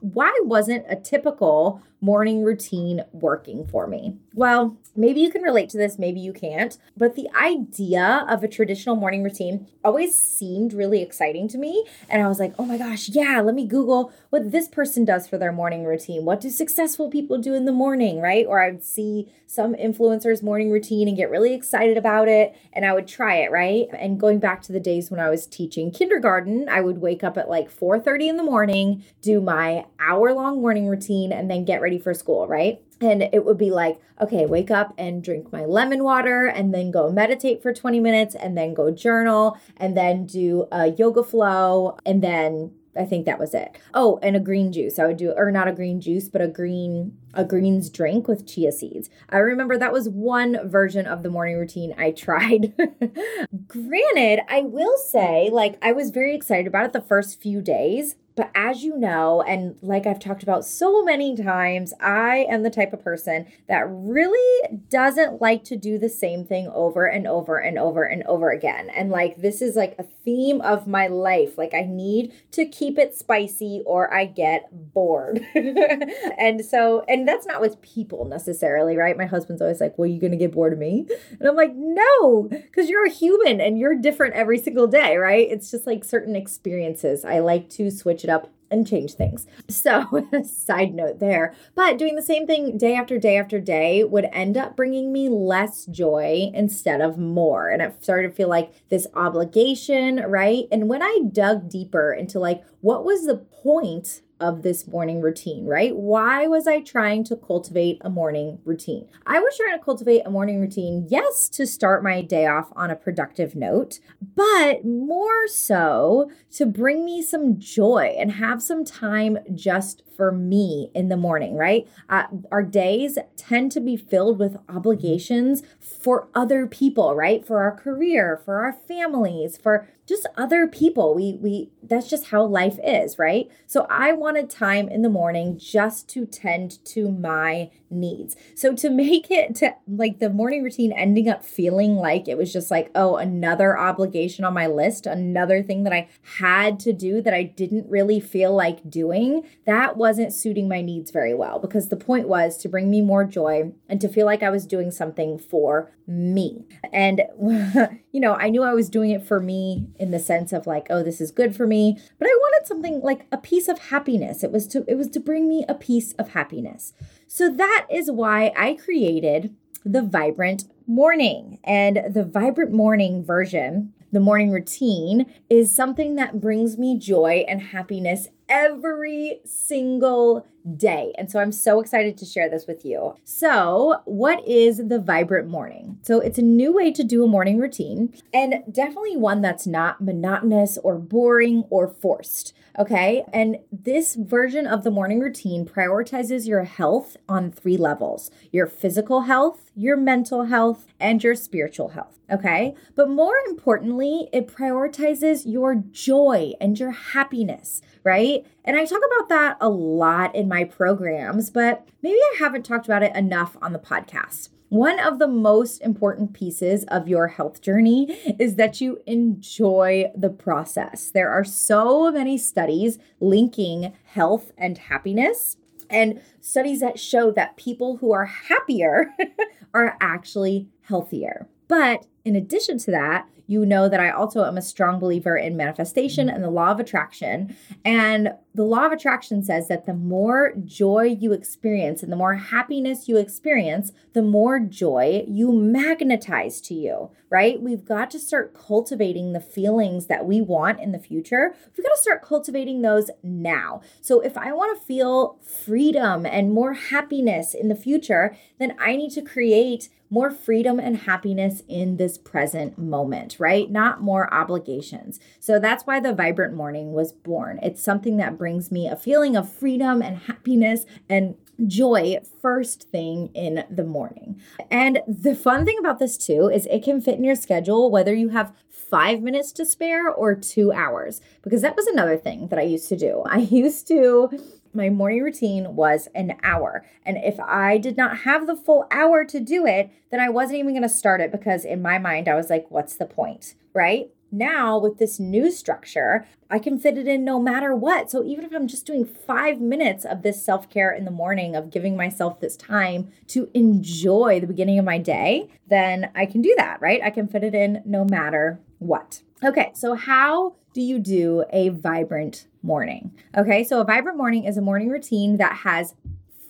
why 0.00 0.32
wasn't 0.42 0.84
a 0.88 0.96
typical 0.96 1.82
morning 2.04 2.42
routine 2.42 3.02
working 3.12 3.66
for 3.66 3.86
me? 3.86 4.14
Well, 4.34 4.76
maybe 4.94 5.20
you 5.20 5.30
can 5.30 5.40
relate 5.40 5.70
to 5.70 5.78
this, 5.78 5.98
maybe 5.98 6.20
you 6.20 6.34
can't, 6.34 6.76
but 6.94 7.14
the 7.14 7.28
idea 7.34 8.26
of 8.28 8.44
a 8.44 8.48
traditional 8.48 8.94
morning 8.94 9.22
routine 9.22 9.68
always 9.82 10.18
seemed 10.18 10.74
really 10.74 11.00
exciting 11.00 11.48
to 11.48 11.56
me. 11.56 11.86
And 12.10 12.22
I 12.22 12.28
was 12.28 12.38
like, 12.38 12.52
oh 12.58 12.66
my 12.66 12.76
gosh, 12.76 13.08
yeah, 13.08 13.40
let 13.40 13.54
me 13.54 13.66
Google 13.66 14.12
what 14.28 14.52
this 14.52 14.68
person 14.68 15.06
does 15.06 15.26
for 15.26 15.38
their 15.38 15.52
morning 15.52 15.84
routine. 15.84 16.26
What 16.26 16.42
do 16.42 16.50
successful 16.50 17.08
people 17.08 17.38
do 17.38 17.54
in 17.54 17.64
the 17.64 17.72
morning, 17.72 18.20
right? 18.20 18.44
Or 18.46 18.62
I 18.62 18.70
would 18.70 18.84
see 18.84 19.32
some 19.46 19.74
influencers' 19.74 20.42
morning 20.42 20.70
routine 20.70 21.08
and 21.08 21.16
get 21.16 21.30
really 21.30 21.54
excited 21.54 21.96
about 21.96 22.28
it, 22.28 22.54
and 22.72 22.84
I 22.84 22.92
would 22.92 23.06
try 23.06 23.36
it, 23.36 23.50
right? 23.50 23.86
And 23.96 24.20
going 24.20 24.40
back 24.40 24.62
to 24.62 24.72
the 24.72 24.80
days 24.80 25.10
when 25.10 25.20
I 25.20 25.30
was 25.30 25.46
teaching 25.46 25.90
kindergarten, 25.90 26.68
I 26.68 26.80
would 26.80 26.98
wake 26.98 27.22
up 27.24 27.38
at 27.38 27.48
like 27.48 27.70
4 27.70 27.98
30 28.00 28.32
in 28.34 28.36
the 28.44 28.50
morning, 28.50 29.04
do 29.22 29.40
my 29.40 29.86
hour 30.00 30.32
long 30.32 30.60
morning 30.60 30.88
routine, 30.88 31.32
and 31.32 31.48
then 31.48 31.64
get 31.64 31.80
ready 31.80 31.98
for 31.98 32.12
school, 32.12 32.48
right? 32.48 32.82
And 33.00 33.22
it 33.22 33.44
would 33.44 33.58
be 33.58 33.70
like, 33.70 34.00
okay, 34.20 34.44
wake 34.44 34.70
up 34.70 34.92
and 34.98 35.22
drink 35.22 35.52
my 35.52 35.64
lemon 35.64 36.02
water, 36.02 36.46
and 36.46 36.74
then 36.74 36.90
go 36.90 37.12
meditate 37.12 37.62
for 37.62 37.72
20 37.72 38.00
minutes, 38.00 38.34
and 38.34 38.58
then 38.58 38.74
go 38.74 38.90
journal, 38.90 39.56
and 39.76 39.96
then 39.96 40.26
do 40.26 40.66
a 40.72 40.88
yoga 40.88 41.22
flow, 41.22 41.96
and 42.04 42.22
then 42.22 42.72
I 42.96 43.04
think 43.04 43.26
that 43.26 43.38
was 43.38 43.54
it. 43.54 43.76
Oh, 43.92 44.18
and 44.22 44.36
a 44.36 44.40
green 44.40 44.72
juice. 44.72 44.98
I 44.98 45.06
would 45.06 45.16
do, 45.16 45.32
or 45.36 45.50
not 45.50 45.68
a 45.68 45.72
green 45.72 46.00
juice, 46.00 46.28
but 46.28 46.40
a 46.40 46.48
green 46.48 47.16
a 47.36 47.44
greens 47.44 47.90
drink 47.90 48.28
with 48.28 48.46
chia 48.46 48.70
seeds. 48.70 49.10
I 49.28 49.38
remember 49.38 49.76
that 49.76 49.92
was 49.92 50.08
one 50.08 50.68
version 50.68 51.06
of 51.06 51.22
the 51.22 51.30
morning 51.30 51.58
routine 51.58 51.94
I 51.98 52.12
tried. 52.12 52.72
Granted, 53.66 54.40
I 54.48 54.60
will 54.60 54.96
say, 54.96 55.50
like, 55.52 55.76
I 55.82 55.92
was 55.92 56.10
very 56.10 56.34
excited 56.34 56.68
about 56.68 56.84
it 56.84 56.92
the 56.92 57.00
first 57.00 57.40
few 57.40 57.60
days. 57.60 58.14
But 58.36 58.50
as 58.54 58.82
you 58.82 58.96
know, 58.96 59.42
and 59.42 59.76
like 59.80 60.06
I've 60.06 60.18
talked 60.18 60.42
about 60.42 60.64
so 60.64 61.04
many 61.04 61.36
times, 61.36 61.94
I 62.00 62.46
am 62.50 62.64
the 62.64 62.70
type 62.70 62.92
of 62.92 63.02
person 63.02 63.46
that 63.68 63.86
really 63.88 64.78
doesn't 64.90 65.40
like 65.40 65.62
to 65.64 65.76
do 65.76 65.98
the 65.98 66.08
same 66.08 66.44
thing 66.44 66.68
over 66.74 67.06
and 67.06 67.28
over 67.28 67.58
and 67.58 67.78
over 67.78 68.02
and 68.02 68.24
over 68.24 68.50
again. 68.50 68.90
And 68.90 69.10
like 69.10 69.40
this 69.40 69.62
is 69.62 69.76
like 69.76 69.94
a 69.98 70.02
theme 70.02 70.60
of 70.62 70.88
my 70.88 71.06
life. 71.06 71.56
Like 71.56 71.74
I 71.74 71.82
need 71.82 72.32
to 72.52 72.66
keep 72.66 72.98
it 72.98 73.14
spicy 73.14 73.82
or 73.86 74.12
I 74.12 74.24
get 74.24 74.68
bored. 74.92 75.46
and 75.54 76.64
so, 76.64 77.04
and 77.08 77.28
that's 77.28 77.46
not 77.46 77.60
with 77.60 77.80
people 77.82 78.24
necessarily, 78.24 78.96
right? 78.96 79.16
My 79.16 79.26
husband's 79.26 79.62
always 79.62 79.80
like, 79.80 79.96
Well, 79.96 80.08
you 80.08 80.20
gonna 80.20 80.36
get 80.36 80.52
bored 80.52 80.72
of 80.72 80.80
me? 80.80 81.06
And 81.38 81.48
I'm 81.48 81.56
like, 81.56 81.72
No, 81.74 82.48
because 82.50 82.88
you're 82.88 83.06
a 83.06 83.10
human 83.10 83.60
and 83.60 83.78
you're 83.78 83.94
different 83.94 84.34
every 84.34 84.58
single 84.58 84.88
day, 84.88 85.16
right? 85.18 85.46
It's 85.48 85.70
just 85.70 85.86
like 85.86 86.02
certain 86.04 86.34
experiences. 86.34 87.24
I 87.24 87.38
like 87.38 87.70
to 87.70 87.92
switch 87.92 88.23
it 88.24 88.30
up 88.30 88.50
and 88.70 88.86
change 88.86 89.14
things. 89.14 89.46
So, 89.68 90.28
side 90.44 90.94
note 90.94 91.20
there. 91.20 91.54
But 91.74 91.98
doing 91.98 92.16
the 92.16 92.22
same 92.22 92.46
thing 92.46 92.76
day 92.76 92.94
after 92.94 93.18
day 93.18 93.36
after 93.38 93.60
day 93.60 94.04
would 94.04 94.28
end 94.32 94.56
up 94.56 94.76
bringing 94.76 95.12
me 95.12 95.28
less 95.28 95.86
joy 95.86 96.50
instead 96.52 97.00
of 97.00 97.16
more. 97.16 97.68
And 97.68 97.80
it 97.80 98.02
started 98.02 98.28
to 98.28 98.34
feel 98.34 98.48
like 98.48 98.72
this 98.88 99.06
obligation, 99.14 100.16
right? 100.26 100.64
And 100.72 100.88
when 100.88 101.02
I 101.02 101.20
dug 101.30 101.70
deeper 101.70 102.12
into 102.12 102.38
like, 102.38 102.64
what 102.80 103.04
was 103.04 103.26
the 103.26 103.36
point 103.36 104.22
of 104.40 104.62
this 104.62 104.86
morning 104.86 105.20
routine, 105.20 105.66
right? 105.66 105.94
Why 105.94 106.46
was 106.46 106.66
I 106.66 106.80
trying 106.80 107.24
to 107.24 107.36
cultivate 107.36 107.98
a 108.00 108.10
morning 108.10 108.58
routine? 108.64 109.08
I 109.26 109.40
was 109.40 109.56
trying 109.56 109.78
to 109.78 109.84
cultivate 109.84 110.22
a 110.26 110.30
morning 110.30 110.60
routine, 110.60 111.06
yes, 111.08 111.48
to 111.50 111.66
start 111.66 112.02
my 112.02 112.20
day 112.22 112.46
off 112.46 112.72
on 112.76 112.90
a 112.90 112.96
productive 112.96 113.54
note, 113.54 114.00
but 114.34 114.84
more 114.84 115.46
so 115.46 116.30
to 116.52 116.66
bring 116.66 117.04
me 117.04 117.22
some 117.22 117.58
joy 117.58 118.14
and 118.18 118.32
have 118.32 118.62
some 118.62 118.84
time 118.84 119.38
just 119.54 120.02
for 120.16 120.32
me 120.32 120.90
in 120.94 121.08
the 121.08 121.16
morning, 121.16 121.56
right? 121.56 121.86
Uh, 122.08 122.24
our 122.50 122.62
days 122.62 123.18
tend 123.36 123.72
to 123.72 123.80
be 123.80 123.96
filled 123.96 124.38
with 124.38 124.56
obligations 124.68 125.62
for 125.78 126.28
other 126.34 126.66
people, 126.66 127.14
right? 127.14 127.46
For 127.46 127.62
our 127.62 127.72
career, 127.72 128.40
for 128.44 128.64
our 128.64 128.72
families, 128.72 129.56
for 129.56 129.88
just 130.06 130.26
other 130.36 130.66
people. 130.66 131.14
We 131.14 131.38
we 131.40 131.70
that's 131.82 132.08
just 132.08 132.26
how 132.26 132.44
life 132.44 132.78
is, 132.82 133.18
right? 133.18 133.50
So 133.66 133.86
I 133.88 134.12
wanted 134.12 134.50
time 134.50 134.88
in 134.88 135.02
the 135.02 135.08
morning 135.08 135.58
just 135.58 136.08
to 136.10 136.26
tend 136.26 136.84
to 136.86 137.10
my 137.10 137.70
needs. 137.90 138.36
So 138.54 138.74
to 138.74 138.90
make 139.04 139.30
it 139.30 139.54
to 139.56 139.74
like 139.88 140.18
the 140.18 140.30
morning 140.30 140.62
routine 140.62 140.92
ending 140.92 141.28
up 141.28 141.44
feeling 141.44 141.96
like 141.96 142.28
it 142.28 142.36
was 142.36 142.52
just 142.52 142.70
like, 142.70 142.90
oh, 142.94 143.16
another 143.16 143.78
obligation 143.78 144.44
on 144.44 144.54
my 144.54 144.66
list, 144.66 145.06
another 145.06 145.62
thing 145.62 145.84
that 145.84 145.92
I 145.92 146.08
had 146.38 146.80
to 146.80 146.92
do 146.92 147.22
that 147.22 147.34
I 147.34 147.42
didn't 147.42 147.88
really 147.88 148.20
feel 148.20 148.54
like 148.54 148.90
doing, 148.90 149.46
that 149.66 149.96
wasn't 149.96 150.32
suiting 150.32 150.68
my 150.68 150.80
needs 150.80 151.10
very 151.10 151.34
well 151.34 151.58
because 151.58 151.88
the 151.88 151.96
point 151.96 152.28
was 152.28 152.56
to 152.58 152.68
bring 152.68 152.90
me 152.90 153.00
more 153.00 153.24
joy 153.24 153.72
and 153.88 154.00
to 154.00 154.08
feel 154.08 154.26
like 154.26 154.42
I 154.42 154.50
was 154.50 154.66
doing 154.66 154.90
something 154.90 155.38
for 155.38 155.92
me. 156.06 156.66
And 156.92 157.22
you 158.12 158.20
know, 158.20 158.34
I 158.34 158.50
knew 158.50 158.62
I 158.62 158.74
was 158.74 158.88
doing 158.88 159.10
it 159.10 159.26
for 159.26 159.40
me 159.40 159.86
in 159.98 160.10
the 160.10 160.18
sense 160.18 160.52
of 160.52 160.66
like, 160.66 160.86
oh, 160.90 161.02
this 161.02 161.20
is 161.20 161.30
good 161.30 161.56
for 161.56 161.66
me, 161.66 161.98
but 162.18 162.26
I 162.26 162.36
wanted 162.40 162.66
something 162.66 163.00
like 163.00 163.26
a 163.32 163.38
piece 163.38 163.68
of 163.68 163.78
happiness. 163.78 164.44
It 164.44 164.52
was 164.52 164.66
to 164.68 164.84
it 164.88 164.96
was 164.96 165.08
to 165.08 165.20
bring 165.20 165.48
me 165.48 165.64
a 165.68 165.74
piece 165.74 166.12
of 166.14 166.30
happiness. 166.30 166.92
So 167.26 167.50
that 167.50 167.86
is 167.90 168.10
why 168.10 168.52
I 168.56 168.74
created 168.74 169.54
the 169.84 170.02
Vibrant 170.02 170.64
Morning. 170.86 171.58
And 171.64 172.02
the 172.12 172.24
Vibrant 172.24 172.72
Morning 172.72 173.24
version, 173.24 173.92
the 174.12 174.20
morning 174.20 174.50
routine, 174.50 175.26
is 175.50 175.74
something 175.74 176.16
that 176.16 176.40
brings 176.40 176.78
me 176.78 176.98
joy 176.98 177.44
and 177.48 177.60
happiness 177.60 178.28
every 178.54 179.40
single 179.44 180.46
day. 180.76 181.12
And 181.18 181.28
so 181.28 181.40
I'm 181.40 181.50
so 181.50 181.80
excited 181.80 182.16
to 182.18 182.24
share 182.24 182.48
this 182.48 182.66
with 182.66 182.84
you. 182.84 183.16
So, 183.24 184.00
what 184.04 184.46
is 184.46 184.78
the 184.78 185.00
vibrant 185.00 185.48
morning? 185.48 185.98
So, 186.02 186.20
it's 186.20 186.38
a 186.38 186.42
new 186.42 186.72
way 186.72 186.92
to 186.92 187.02
do 187.02 187.24
a 187.24 187.26
morning 187.26 187.58
routine 187.58 188.14
and 188.32 188.62
definitely 188.70 189.16
one 189.16 189.42
that's 189.42 189.66
not 189.66 190.00
monotonous 190.00 190.78
or 190.78 190.96
boring 190.96 191.64
or 191.68 191.88
forced. 191.88 192.54
Okay. 192.78 193.24
And 193.32 193.58
this 193.70 194.16
version 194.16 194.66
of 194.66 194.82
the 194.82 194.90
morning 194.90 195.20
routine 195.20 195.64
prioritizes 195.64 196.46
your 196.46 196.64
health 196.64 197.16
on 197.28 197.52
three 197.52 197.76
levels 197.76 198.30
your 198.50 198.66
physical 198.66 199.22
health, 199.22 199.70
your 199.76 199.96
mental 199.96 200.44
health, 200.44 200.86
and 200.98 201.22
your 201.22 201.34
spiritual 201.34 201.90
health. 201.90 202.18
Okay. 202.30 202.74
But 202.96 203.10
more 203.10 203.36
importantly, 203.48 204.28
it 204.32 204.48
prioritizes 204.48 205.42
your 205.44 205.76
joy 205.76 206.52
and 206.60 206.78
your 206.78 206.90
happiness, 206.90 207.80
right? 208.02 208.44
And 208.64 208.76
I 208.76 208.86
talk 208.86 209.02
about 209.06 209.28
that 209.28 209.56
a 209.60 209.68
lot 209.68 210.34
in 210.34 210.48
my 210.48 210.64
programs, 210.64 211.50
but 211.50 211.86
maybe 212.02 212.18
I 212.18 212.36
haven't 212.38 212.64
talked 212.64 212.86
about 212.86 213.02
it 213.02 213.14
enough 213.14 213.56
on 213.62 213.72
the 213.72 213.78
podcast. 213.78 214.48
One 214.68 214.98
of 214.98 215.18
the 215.18 215.28
most 215.28 215.82
important 215.82 216.32
pieces 216.32 216.84
of 216.88 217.06
your 217.06 217.28
health 217.28 217.60
journey 217.60 218.10
is 218.38 218.56
that 218.56 218.80
you 218.80 219.00
enjoy 219.06 220.10
the 220.16 220.30
process. 220.30 221.10
There 221.10 221.30
are 221.30 221.44
so 221.44 222.10
many 222.10 222.38
studies 222.38 222.98
linking 223.20 223.92
health 224.04 224.52
and 224.58 224.78
happiness 224.78 225.58
and 225.90 226.20
studies 226.40 226.80
that 226.80 226.98
show 226.98 227.30
that 227.32 227.56
people 227.56 227.98
who 227.98 228.12
are 228.12 228.24
happier 228.24 229.14
are 229.74 229.96
actually 230.00 230.68
healthier. 230.82 231.46
But 231.68 232.06
in 232.24 232.34
addition 232.34 232.78
to 232.78 232.90
that, 232.90 233.28
you 233.46 233.66
know 233.66 233.88
that 233.88 234.00
I 234.00 234.10
also 234.10 234.44
am 234.44 234.56
a 234.56 234.62
strong 234.62 234.98
believer 234.98 235.36
in 235.36 235.56
manifestation 235.56 236.28
and 236.28 236.42
the 236.42 236.50
law 236.50 236.70
of 236.70 236.80
attraction. 236.80 237.56
And 237.84 238.32
the 238.54 238.64
law 238.64 238.86
of 238.86 238.92
attraction 238.92 239.42
says 239.42 239.68
that 239.68 239.86
the 239.86 239.94
more 239.94 240.54
joy 240.64 241.16
you 241.18 241.32
experience 241.32 242.02
and 242.02 242.10
the 242.10 242.16
more 242.16 242.34
happiness 242.34 243.08
you 243.08 243.16
experience, 243.16 243.92
the 244.12 244.22
more 244.22 244.60
joy 244.60 245.24
you 245.26 245.52
magnetize 245.52 246.60
to 246.62 246.74
you, 246.74 247.10
right? 247.34 247.60
We've 247.60 247.84
got 247.84 248.12
to 248.12 248.20
start 248.20 248.54
cultivating 248.54 249.32
the 249.32 249.40
feelings 249.40 250.06
that 250.06 250.24
we 250.24 250.40
want 250.40 250.78
in 250.78 250.92
the 250.92 251.00
future. 251.00 251.52
We've 251.76 251.84
got 251.84 251.96
to 251.96 252.00
start 252.00 252.22
cultivating 252.22 252.82
those 252.82 253.10
now. 253.24 253.80
So 254.00 254.20
if 254.20 254.38
I 254.38 254.52
want 254.52 254.78
to 254.78 254.86
feel 254.86 255.40
freedom 255.42 256.26
and 256.26 256.52
more 256.52 256.74
happiness 256.74 257.52
in 257.52 257.66
the 257.66 257.74
future, 257.74 258.36
then 258.60 258.76
I 258.78 258.94
need 258.94 259.10
to 259.14 259.20
create 259.20 259.88
more 260.10 260.30
freedom 260.30 260.78
and 260.78 260.96
happiness 260.96 261.62
in 261.68 261.96
this 261.96 262.18
present 262.18 262.78
moment, 262.78 263.40
right? 263.40 263.68
Not 263.68 264.00
more 264.00 264.32
obligations. 264.32 265.18
So 265.40 265.58
that's 265.58 265.82
why 265.88 265.98
the 265.98 266.14
Vibrant 266.14 266.54
Morning 266.54 266.92
was 266.92 267.12
born. 267.12 267.58
It's 267.64 267.82
something 267.82 268.16
that 268.18 268.38
brings 268.38 268.70
me 268.70 268.86
a 268.86 268.94
feeling 268.94 269.34
of 269.34 269.52
freedom 269.52 270.02
and 270.02 270.18
happiness 270.18 270.86
and 271.08 271.34
joy 271.66 272.18
first 272.40 272.90
thing 272.90 273.30
in 273.34 273.64
the 273.70 273.84
morning. 273.84 274.40
And 274.70 275.00
the 275.06 275.34
fun 275.34 275.64
thing 275.64 275.78
about 275.78 275.98
this 275.98 276.16
too 276.16 276.48
is 276.48 276.66
it 276.66 276.84
can 276.84 277.00
fit 277.00 277.16
in 277.18 277.24
your 277.24 277.36
schedule 277.36 277.90
whether 277.90 278.14
you 278.14 278.30
have 278.30 278.52
five 278.68 279.22
minutes 279.22 279.52
to 279.52 279.66
spare 279.66 280.08
or 280.08 280.34
two 280.34 280.72
hours, 280.72 281.20
because 281.42 281.62
that 281.62 281.76
was 281.76 281.86
another 281.86 282.16
thing 282.16 282.48
that 282.48 282.58
I 282.58 282.62
used 282.62 282.88
to 282.88 282.96
do. 282.96 283.22
I 283.26 283.38
used 283.38 283.88
to 283.88 284.30
my 284.74 284.90
morning 284.90 285.22
routine 285.22 285.76
was 285.76 286.08
an 286.14 286.36
hour. 286.42 286.84
And 287.06 287.16
if 287.16 287.38
I 287.38 287.78
did 287.78 287.96
not 287.96 288.18
have 288.18 288.46
the 288.46 288.56
full 288.56 288.86
hour 288.90 289.24
to 289.24 289.40
do 289.40 289.66
it, 289.66 289.90
then 290.10 290.20
I 290.20 290.28
wasn't 290.28 290.58
even 290.58 290.72
going 290.72 290.82
to 290.82 290.88
start 290.88 291.20
it 291.20 291.30
because 291.30 291.64
in 291.64 291.80
my 291.80 291.98
mind, 291.98 292.28
I 292.28 292.34
was 292.34 292.50
like, 292.50 292.66
what's 292.70 292.96
the 292.96 293.06
point? 293.06 293.54
Right? 293.72 294.10
Now, 294.34 294.78
with 294.78 294.98
this 294.98 295.20
new 295.20 295.52
structure, 295.52 296.26
I 296.50 296.58
can 296.58 296.76
fit 296.76 296.98
it 296.98 297.06
in 297.06 297.24
no 297.24 297.38
matter 297.38 297.72
what. 297.72 298.10
So, 298.10 298.24
even 298.24 298.44
if 298.44 298.52
I'm 298.52 298.66
just 298.66 298.84
doing 298.84 299.04
five 299.04 299.60
minutes 299.60 300.04
of 300.04 300.22
this 300.22 300.44
self 300.44 300.68
care 300.68 300.90
in 300.92 301.04
the 301.04 301.12
morning, 301.12 301.54
of 301.54 301.70
giving 301.70 301.96
myself 301.96 302.40
this 302.40 302.56
time 302.56 303.12
to 303.28 303.48
enjoy 303.54 304.40
the 304.40 304.48
beginning 304.48 304.80
of 304.80 304.84
my 304.84 304.98
day, 304.98 305.48
then 305.68 306.10
I 306.16 306.26
can 306.26 306.42
do 306.42 306.52
that, 306.58 306.80
right? 306.80 307.00
I 307.00 307.10
can 307.10 307.28
fit 307.28 307.44
it 307.44 307.54
in 307.54 307.80
no 307.84 308.04
matter 308.04 308.58
what. 308.78 309.22
Okay, 309.44 309.70
so 309.74 309.94
how 309.94 310.56
do 310.72 310.80
you 310.80 310.98
do 310.98 311.44
a 311.52 311.68
vibrant 311.68 312.48
morning? 312.60 313.12
Okay, 313.36 313.62
so 313.62 313.80
a 313.80 313.84
vibrant 313.84 314.18
morning 314.18 314.44
is 314.44 314.56
a 314.56 314.62
morning 314.62 314.88
routine 314.88 315.36
that 315.36 315.58
has 315.58 315.94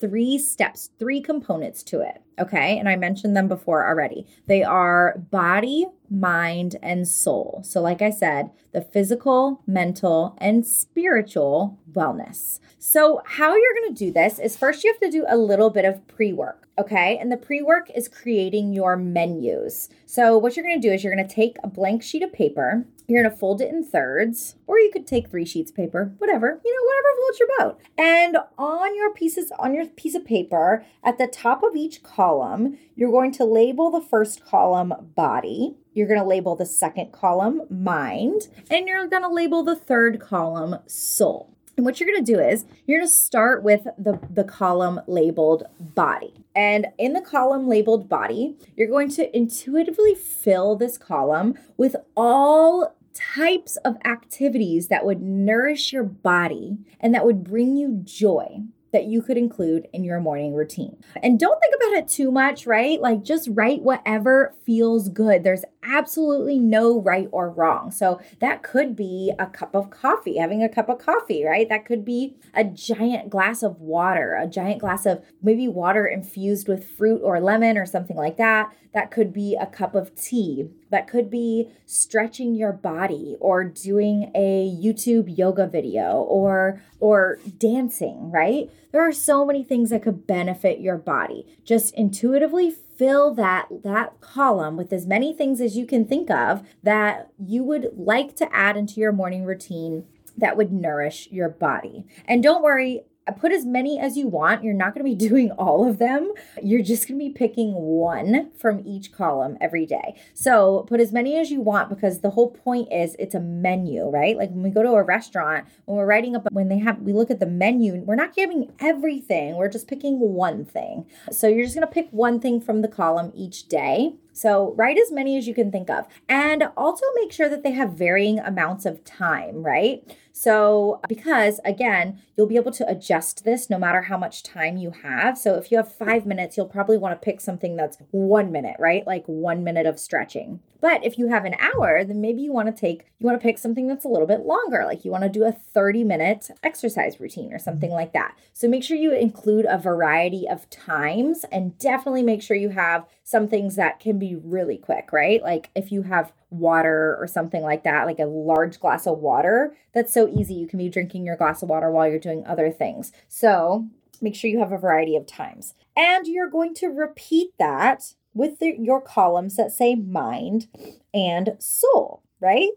three 0.01 0.39
steps, 0.39 0.91
three 0.99 1.21
components 1.21 1.83
to 1.83 2.01
it. 2.01 2.21
Okay, 2.39 2.79
and 2.79 2.89
I 2.89 2.97
mentioned 2.97 3.37
them 3.37 3.49
before 3.49 3.87
already. 3.87 4.27
They 4.47 4.63
are 4.63 5.17
body, 5.31 5.87
mind, 6.15 6.77
and 6.83 7.07
soul. 7.07 7.63
So, 7.65 7.81
like 7.81 8.03
I 8.03 8.11
said, 8.11 8.51
the 8.73 8.81
physical, 8.81 9.63
mental, 9.67 10.37
and 10.39 10.67
spiritual 10.67 11.79
wellness. 11.93 12.61
So, 12.79 13.23
how 13.25 13.55
you're 13.55 13.75
going 13.75 13.95
to 13.95 14.05
do 14.07 14.13
this 14.13 14.39
is 14.39 14.57
first 14.57 14.85
you 14.85 14.93
have 14.93 15.01
to 15.01 15.11
do 15.11 15.25
a 15.29 15.37
little 15.37 15.71
bit 15.71 15.85
of 15.85 16.07
pre 16.09 16.33
work. 16.33 16.69
Okay. 16.77 17.17
And 17.19 17.31
the 17.31 17.37
pre 17.37 17.63
work 17.63 17.91
is 17.95 18.09
creating 18.09 18.73
your 18.73 18.97
menus. 18.97 19.89
So, 20.07 20.37
what 20.37 20.57
you're 20.57 20.67
going 20.67 20.81
to 20.81 20.89
do 20.89 20.93
is 20.93 21.05
you're 21.05 21.15
going 21.15 21.27
to 21.27 21.35
take 21.35 21.57
a 21.63 21.69
blank 21.69 22.03
sheet 22.03 22.23
of 22.23 22.33
paper, 22.33 22.85
you're 23.07 23.23
going 23.23 23.33
to 23.33 23.39
fold 23.39 23.61
it 23.61 23.69
in 23.69 23.85
thirds, 23.85 24.57
or 24.67 24.79
you 24.79 24.91
could 24.91 25.07
take 25.07 25.31
three 25.31 25.45
sheets 25.45 25.71
of 25.71 25.77
paper, 25.77 26.15
whatever, 26.19 26.61
you 26.65 26.75
know, 26.75 26.85
whatever 26.85 27.17
floats 27.19 27.39
your 27.39 27.49
boat. 27.59 27.81
And 27.99 28.37
on 28.59 28.97
your 28.97 29.13
pieces, 29.13 29.53
on 29.59 29.75
your 29.75 29.87
piece 29.87 30.15
of 30.15 30.25
paper, 30.25 30.85
at 31.03 31.19
the 31.19 31.27
top 31.27 31.63
of 31.63 31.77
each 31.77 32.03
column, 32.03 32.79
you're 32.97 33.11
going 33.11 33.33
to 33.33 33.45
label 33.45 33.91
the 33.91 34.01
first 34.01 34.45
column 34.45 34.95
body. 35.15 35.77
You're 35.95 36.09
going 36.09 36.21
to 36.21 36.27
label 36.27 36.57
the 36.57 36.67
second 36.67 37.13
column 37.13 37.63
mind, 37.71 38.49
and 38.71 38.87
you're 38.87 39.07
going 39.07 39.23
to 39.23 39.29
label 39.29 39.63
the 39.63 39.77
third 39.77 40.21
column 40.21 40.77
soul. 40.87 41.55
And 41.77 41.85
what 41.85 41.99
you're 41.99 42.09
going 42.09 42.25
to 42.25 42.33
do 42.33 42.39
is 42.39 42.65
you're 42.87 43.01
going 43.01 43.09
to 43.09 43.13
start 43.13 43.63
with 43.63 43.85
the, 43.99 44.21
the 44.31 44.45
column 44.45 45.01
labeled 45.07 45.65
body. 45.81 46.45
And 46.55 46.87
in 46.99 47.15
the 47.15 47.21
column 47.21 47.69
labeled 47.69 48.09
body, 48.09 48.57
you're 48.77 48.89
going 48.89 49.09
to 49.11 49.37
intuitively 49.37 50.15
fill 50.15 50.77
this 50.77 50.97
column 50.99 51.55
with 51.77 51.97
all 52.17 52.97
types 53.13 53.77
of 53.79 53.97
activities 54.05 54.89
that 54.89 55.05
would 55.05 55.23
nourish 55.23 55.93
your 55.93 56.05
body 56.05 56.79
and 57.01 57.15
that 57.15 57.25
would 57.25 57.45
bring 57.45 57.77
you 57.77 58.01
joy 58.05 58.63
that 58.95 59.07
you 59.07 59.21
could 59.21 59.37
include 59.37 59.89
in 59.93 60.05
your 60.05 60.21
morning 60.21 60.55
routine. 60.55 60.97
And 61.21 61.39
don't 61.39 61.61
think 61.61 61.75
about 61.75 61.95
it 61.95 62.09
too 62.09 62.31
much, 62.31 62.65
right? 62.65 63.01
Like 63.01 63.25
just 63.25 63.49
write 63.53 63.83
whatever 63.83 64.55
feels 64.65 65.09
good. 65.09 65.43
There's 65.43 65.65
absolutely 65.85 66.59
no 66.59 67.01
right 67.01 67.29
or 67.33 67.51
wrong. 67.51 67.91
So 67.91 68.21
that 68.41 68.63
could 68.63 68.97
be 68.97 69.33
a 69.39 69.47
cup 69.47 69.75
of 69.75 69.91
coffee, 69.91 70.39
having 70.39 70.63
a 70.63 70.69
cup 70.69 70.89
of 70.89 70.99
coffee, 70.99 71.45
right? 71.45 71.69
That 71.69 71.85
could 71.85 72.05
be 72.05 72.37
a 72.55 72.65
giant 72.65 73.31
glass 73.31 73.63
of 73.63 73.81
water, 73.81 74.35
a 74.35 74.47
giant 74.47 74.81
glass 74.81 75.07
of 75.07 75.25
maybe 75.43 75.69
water 75.69 76.07
infused 76.07 76.69
with 76.69 76.89
fruit 76.89 77.21
or 77.23 77.41
lemon 77.41 77.77
or 77.79 77.87
something 77.87 78.17
like 78.17 78.37
that. 78.37 78.73
That 78.93 79.11
could 79.11 79.33
be 79.33 79.57
a 79.61 79.67
cup 79.67 79.97
of 79.97 80.15
tea. 80.15 80.71
That 80.91 81.09
could 81.09 81.29
be 81.29 81.69
stretching 81.85 82.55
your 82.55 82.73
body 82.73 83.37
or 83.41 83.65
doing 83.65 84.31
a 84.37 84.73
YouTube 84.81 85.37
yoga 85.37 85.67
video 85.67 86.25
or 86.29 86.81
or 87.01 87.39
dancing, 87.59 88.31
right? 88.31 88.71
There 88.93 89.07
are 89.07 89.13
so 89.13 89.45
many 89.45 89.65
things 89.65 89.91
that 89.91 90.05
could 90.05 90.27
benefit 90.27 90.79
your 90.81 90.97
body. 90.97 91.45
Just 91.65 91.93
intuitively 91.95 92.77
fill 92.97 93.35
that 93.35 93.67
that 93.83 94.21
column 94.21 94.77
with 94.77 94.93
as 94.93 95.07
many 95.07 95.33
things 95.33 95.61
as 95.61 95.77
you 95.77 95.87
can 95.87 96.05
think 96.05 96.31
of 96.31 96.67
that 96.83 97.31
you 97.39 97.63
would 97.63 97.91
like 97.97 98.37
to 98.37 98.55
add 98.55 98.77
into 98.77 99.01
your 99.01 99.13
morning 99.13 99.45
routine 99.45 100.05
that 100.37 100.57
would 100.57 100.73
nourish 100.73 101.29
your 101.31 101.49
body. 101.49 102.05
And 102.27 102.43
don't 102.43 102.63
worry, 102.63 103.05
put 103.33 103.53
as 103.53 103.65
many 103.65 103.99
as 103.99 104.17
you 104.17 104.29
want. 104.29 104.63
You're 104.63 104.75
not 104.75 104.95
going 104.95 105.05
to 105.05 105.17
be 105.17 105.29
doing 105.29 105.51
all 105.53 105.89
of 105.89 105.99
them. 105.99 106.33
You're 106.63 106.83
just 106.83 107.09
going 107.09 107.19
to 107.19 107.25
be 107.27 107.33
picking 107.33 107.73
one 107.75 108.51
from 108.59 108.83
each 108.87 109.13
column 109.13 109.57
every 109.61 109.87
day. 109.87 110.15
So 110.35 110.85
put 110.89 111.01
as 111.01 111.13
many 111.13 111.37
as 111.37 111.51
you 111.51 111.61
want 111.61 111.89
because 111.89 112.21
the 112.21 112.31
whole 112.31 112.51
point 112.51 112.93
is 112.93 113.17
it's 113.19 113.35
a 113.35 113.41
menu, 113.41 114.09
right? 114.09 114.37
Like 114.37 114.51
when 114.51 114.63
we 114.63 114.71
go 114.71 114.83
to 114.83 114.93
a 114.93 115.03
restaurant, 115.03 115.67
when 115.87 115.97
we're 115.97 116.07
writing 116.07 116.37
up, 116.37 116.47
when 116.51 116.69
they 116.69 116.79
have, 116.79 117.01
we 117.01 117.13
look 117.13 117.31
at 117.31 117.41
the 117.41 117.47
menu, 117.47 117.95
we're 118.03 118.15
not 118.15 118.35
giving 118.35 118.73
everything. 118.81 119.57
We're 119.57 119.69
just 119.69 119.89
picking 119.89 120.21
one 120.21 120.65
thing. 120.65 121.07
So 121.31 121.49
you're 121.49 121.65
just 121.65 121.75
going 121.75 121.87
to 121.87 121.93
pick 121.93 122.09
one 122.11 122.41
thing 122.41 122.61
from 122.61 122.83
the 122.83 122.89
column 122.89 123.33
each 123.35 123.69
day. 123.69 124.15
So 124.35 124.75
write 124.77 124.99
as 124.99 125.11
many 125.11 125.39
as 125.39 125.47
you 125.47 125.55
can 125.55 125.71
think 125.71 125.89
of. 125.89 126.07
And 126.29 126.65
also 126.77 127.07
make 127.15 127.33
sure 127.33 127.49
that 127.49 127.63
they 127.63 127.71
have 127.73 127.93
varying 127.93 128.39
amounts 128.41 128.85
of 128.85 129.05
time, 129.05 129.63
right? 129.63 130.03
So, 130.37 131.01
because 131.09 131.61
again, 131.65 132.21
you'll 132.37 132.49
be 132.49 132.57
able 132.57 132.73
to 132.73 132.89
adjust 132.91 133.45
this 133.45 133.71
no 133.71 133.79
matter 133.79 134.03
how 134.03 134.19
much 134.19 134.43
time 134.43 134.77
you 134.77 134.91
have. 134.91 135.39
So, 135.39 135.55
if 135.55 135.71
you 135.71 135.77
have 135.77 135.95
five 135.95 136.27
minutes, 136.27 136.57
you'll 136.57 136.67
probably 136.67 136.99
want 136.99 137.13
to 137.13 137.25
pick 137.25 137.41
something 137.41 137.77
that's 137.77 137.99
one 138.11 138.51
minute, 138.51 138.75
right? 138.81 139.07
Like 139.07 139.25
one 139.27 139.63
minute 139.63 139.87
of 139.87 140.01
stretching. 140.01 140.59
But 140.81 141.05
if 141.05 141.19
you 141.19 141.29
have 141.29 141.45
an 141.45 141.55
hour, 141.61 142.03
then 142.03 142.21
maybe 142.21 142.43
you 142.43 142.53
want 142.53 142.67
to 142.67 142.79
take, 142.79 143.07
you 143.19 143.27
want 143.27 143.41
to 143.41 143.43
pick 143.43 143.59
something 143.59 143.87
that's 143.87 144.05
a 144.05 144.09
little 144.09 144.27
bit 144.27 144.41
longer, 144.41 144.83
like 144.85 145.05
you 145.05 145.13
want 145.13 145.23
to 145.23 145.31
do 145.31 145.45
a 145.45 145.53
30 145.53 146.03
minute 146.03 146.51
exercise 146.65 147.21
routine 147.21 147.53
or 147.53 147.61
something 147.61 147.91
mm-hmm. 147.91 147.97
like 147.97 148.13
that. 148.13 148.37
So, 148.53 148.67
make 148.67 148.83
sure 148.83 148.97
you 148.97 149.15
include 149.15 149.67
a 149.69 149.79
variety 149.79 150.49
of 150.49 150.69
times 150.69 151.45
and 151.53 151.79
definitely 151.79 152.25
make 152.25 152.43
sure 152.43 152.57
you 152.57 152.71
have 152.71 153.07
some 153.25 153.49
things 153.49 153.77
that 153.77 153.99
can 153.99 154.19
be 154.19 154.37
really 154.37 154.77
quick, 154.77 155.09
right? 155.11 155.43
Like 155.43 155.71
if 155.75 155.91
you 155.91 156.03
have 156.03 156.33
water 156.51 157.17
or 157.19 157.27
something 157.27 157.63
like 157.63 157.83
that, 157.83 158.05
like 158.05 158.19
a 158.19 158.27
large 158.27 158.79
glass 158.79 159.07
of 159.07 159.19
water, 159.19 159.75
that's 159.95 160.13
so 160.13 160.29
easy. 160.29 160.55
You 160.55 160.69
can 160.69 160.79
be 160.79 160.91
drinking 160.91 161.25
your 161.25 161.37
glass 161.37 161.63
of 161.63 161.71
water 161.71 161.91
while 161.91 162.07
you're 162.07 162.19
doing 162.19 162.47
other 162.47 162.71
things. 162.71 163.13
So 163.27 163.89
make 164.21 164.35
sure 164.35 164.51
you 164.51 164.59
have 164.59 164.73
a 164.73 164.79
variety 164.79 165.17
of 165.17 165.27
times. 165.27 165.75
And 165.97 166.27
you're 166.27 166.51
going 166.51 166.75
to 166.75 166.89
repeat 166.89 167.53
that 167.59 168.15
with 168.35 168.59
the, 168.59 168.77
your 168.79 169.01
columns 169.01 169.57
that 169.57 169.73
say 169.73 169.95
mind 169.95 170.67
and 171.15 171.57
soul, 171.59 172.23
right? 172.41 172.71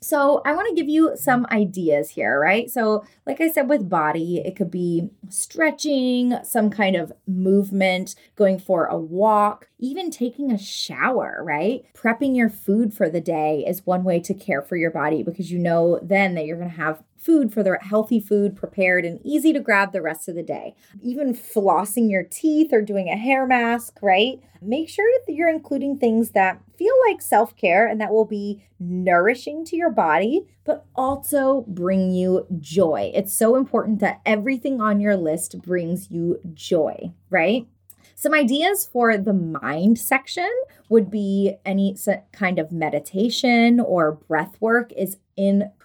So, 0.00 0.40
I 0.46 0.54
want 0.54 0.68
to 0.68 0.74
give 0.74 0.88
you 0.88 1.16
some 1.16 1.46
ideas 1.50 2.10
here, 2.10 2.40
right? 2.40 2.70
So, 2.70 3.04
like 3.26 3.40
I 3.40 3.50
said, 3.50 3.68
with 3.68 3.88
body, 3.88 4.38
it 4.38 4.56
could 4.56 4.70
be 4.70 5.10
stretching, 5.28 6.34
some 6.42 6.70
kind 6.70 6.96
of 6.96 7.12
movement, 7.26 8.14
going 8.34 8.58
for 8.58 8.86
a 8.86 8.96
walk, 8.96 9.68
even 9.78 10.10
taking 10.10 10.50
a 10.50 10.58
shower, 10.58 11.42
right? 11.44 11.84
Prepping 11.94 12.34
your 12.34 12.48
food 12.48 12.94
for 12.94 13.10
the 13.10 13.20
day 13.20 13.64
is 13.66 13.86
one 13.86 14.04
way 14.04 14.20
to 14.20 14.34
care 14.34 14.62
for 14.62 14.76
your 14.76 14.90
body 14.90 15.22
because 15.22 15.50
you 15.50 15.58
know 15.58 15.98
then 16.02 16.34
that 16.34 16.46
you're 16.46 16.56
going 16.56 16.70
to 16.70 16.76
have 16.76 17.02
food 17.20 17.52
for 17.52 17.62
the 17.62 17.78
healthy 17.82 18.18
food 18.18 18.56
prepared 18.56 19.04
and 19.04 19.20
easy 19.24 19.52
to 19.52 19.60
grab 19.60 19.92
the 19.92 20.02
rest 20.02 20.28
of 20.28 20.34
the 20.34 20.42
day. 20.42 20.74
Even 21.02 21.34
flossing 21.34 22.10
your 22.10 22.22
teeth 22.24 22.72
or 22.72 22.80
doing 22.80 23.08
a 23.08 23.16
hair 23.16 23.46
mask, 23.46 23.98
right? 24.00 24.40
Make 24.62 24.88
sure 24.88 25.06
that 25.26 25.32
you're 25.32 25.50
including 25.50 25.98
things 25.98 26.30
that 26.30 26.60
feel 26.76 26.94
like 27.08 27.22
self 27.22 27.56
care 27.56 27.86
and 27.86 28.00
that 28.00 28.12
will 28.12 28.24
be 28.24 28.62
nourishing 28.78 29.64
to 29.66 29.76
your 29.76 29.90
body, 29.90 30.46
but 30.64 30.86
also 30.94 31.64
bring 31.68 32.10
you 32.10 32.46
joy. 32.58 33.12
It's 33.14 33.34
so 33.34 33.56
important 33.56 34.00
that 34.00 34.20
everything 34.24 34.80
on 34.80 35.00
your 35.00 35.16
list 35.16 35.60
brings 35.62 36.10
you 36.10 36.40
joy, 36.54 37.12
right? 37.28 37.66
Some 38.14 38.34
ideas 38.34 38.84
for 38.84 39.16
the 39.16 39.32
mind 39.32 39.98
section 39.98 40.50
would 40.90 41.10
be 41.10 41.54
any 41.64 41.96
kind 42.32 42.58
of 42.58 42.70
meditation 42.70 43.80
or 43.80 44.12
breath 44.12 44.60
work 44.60 44.92
is 44.92 45.16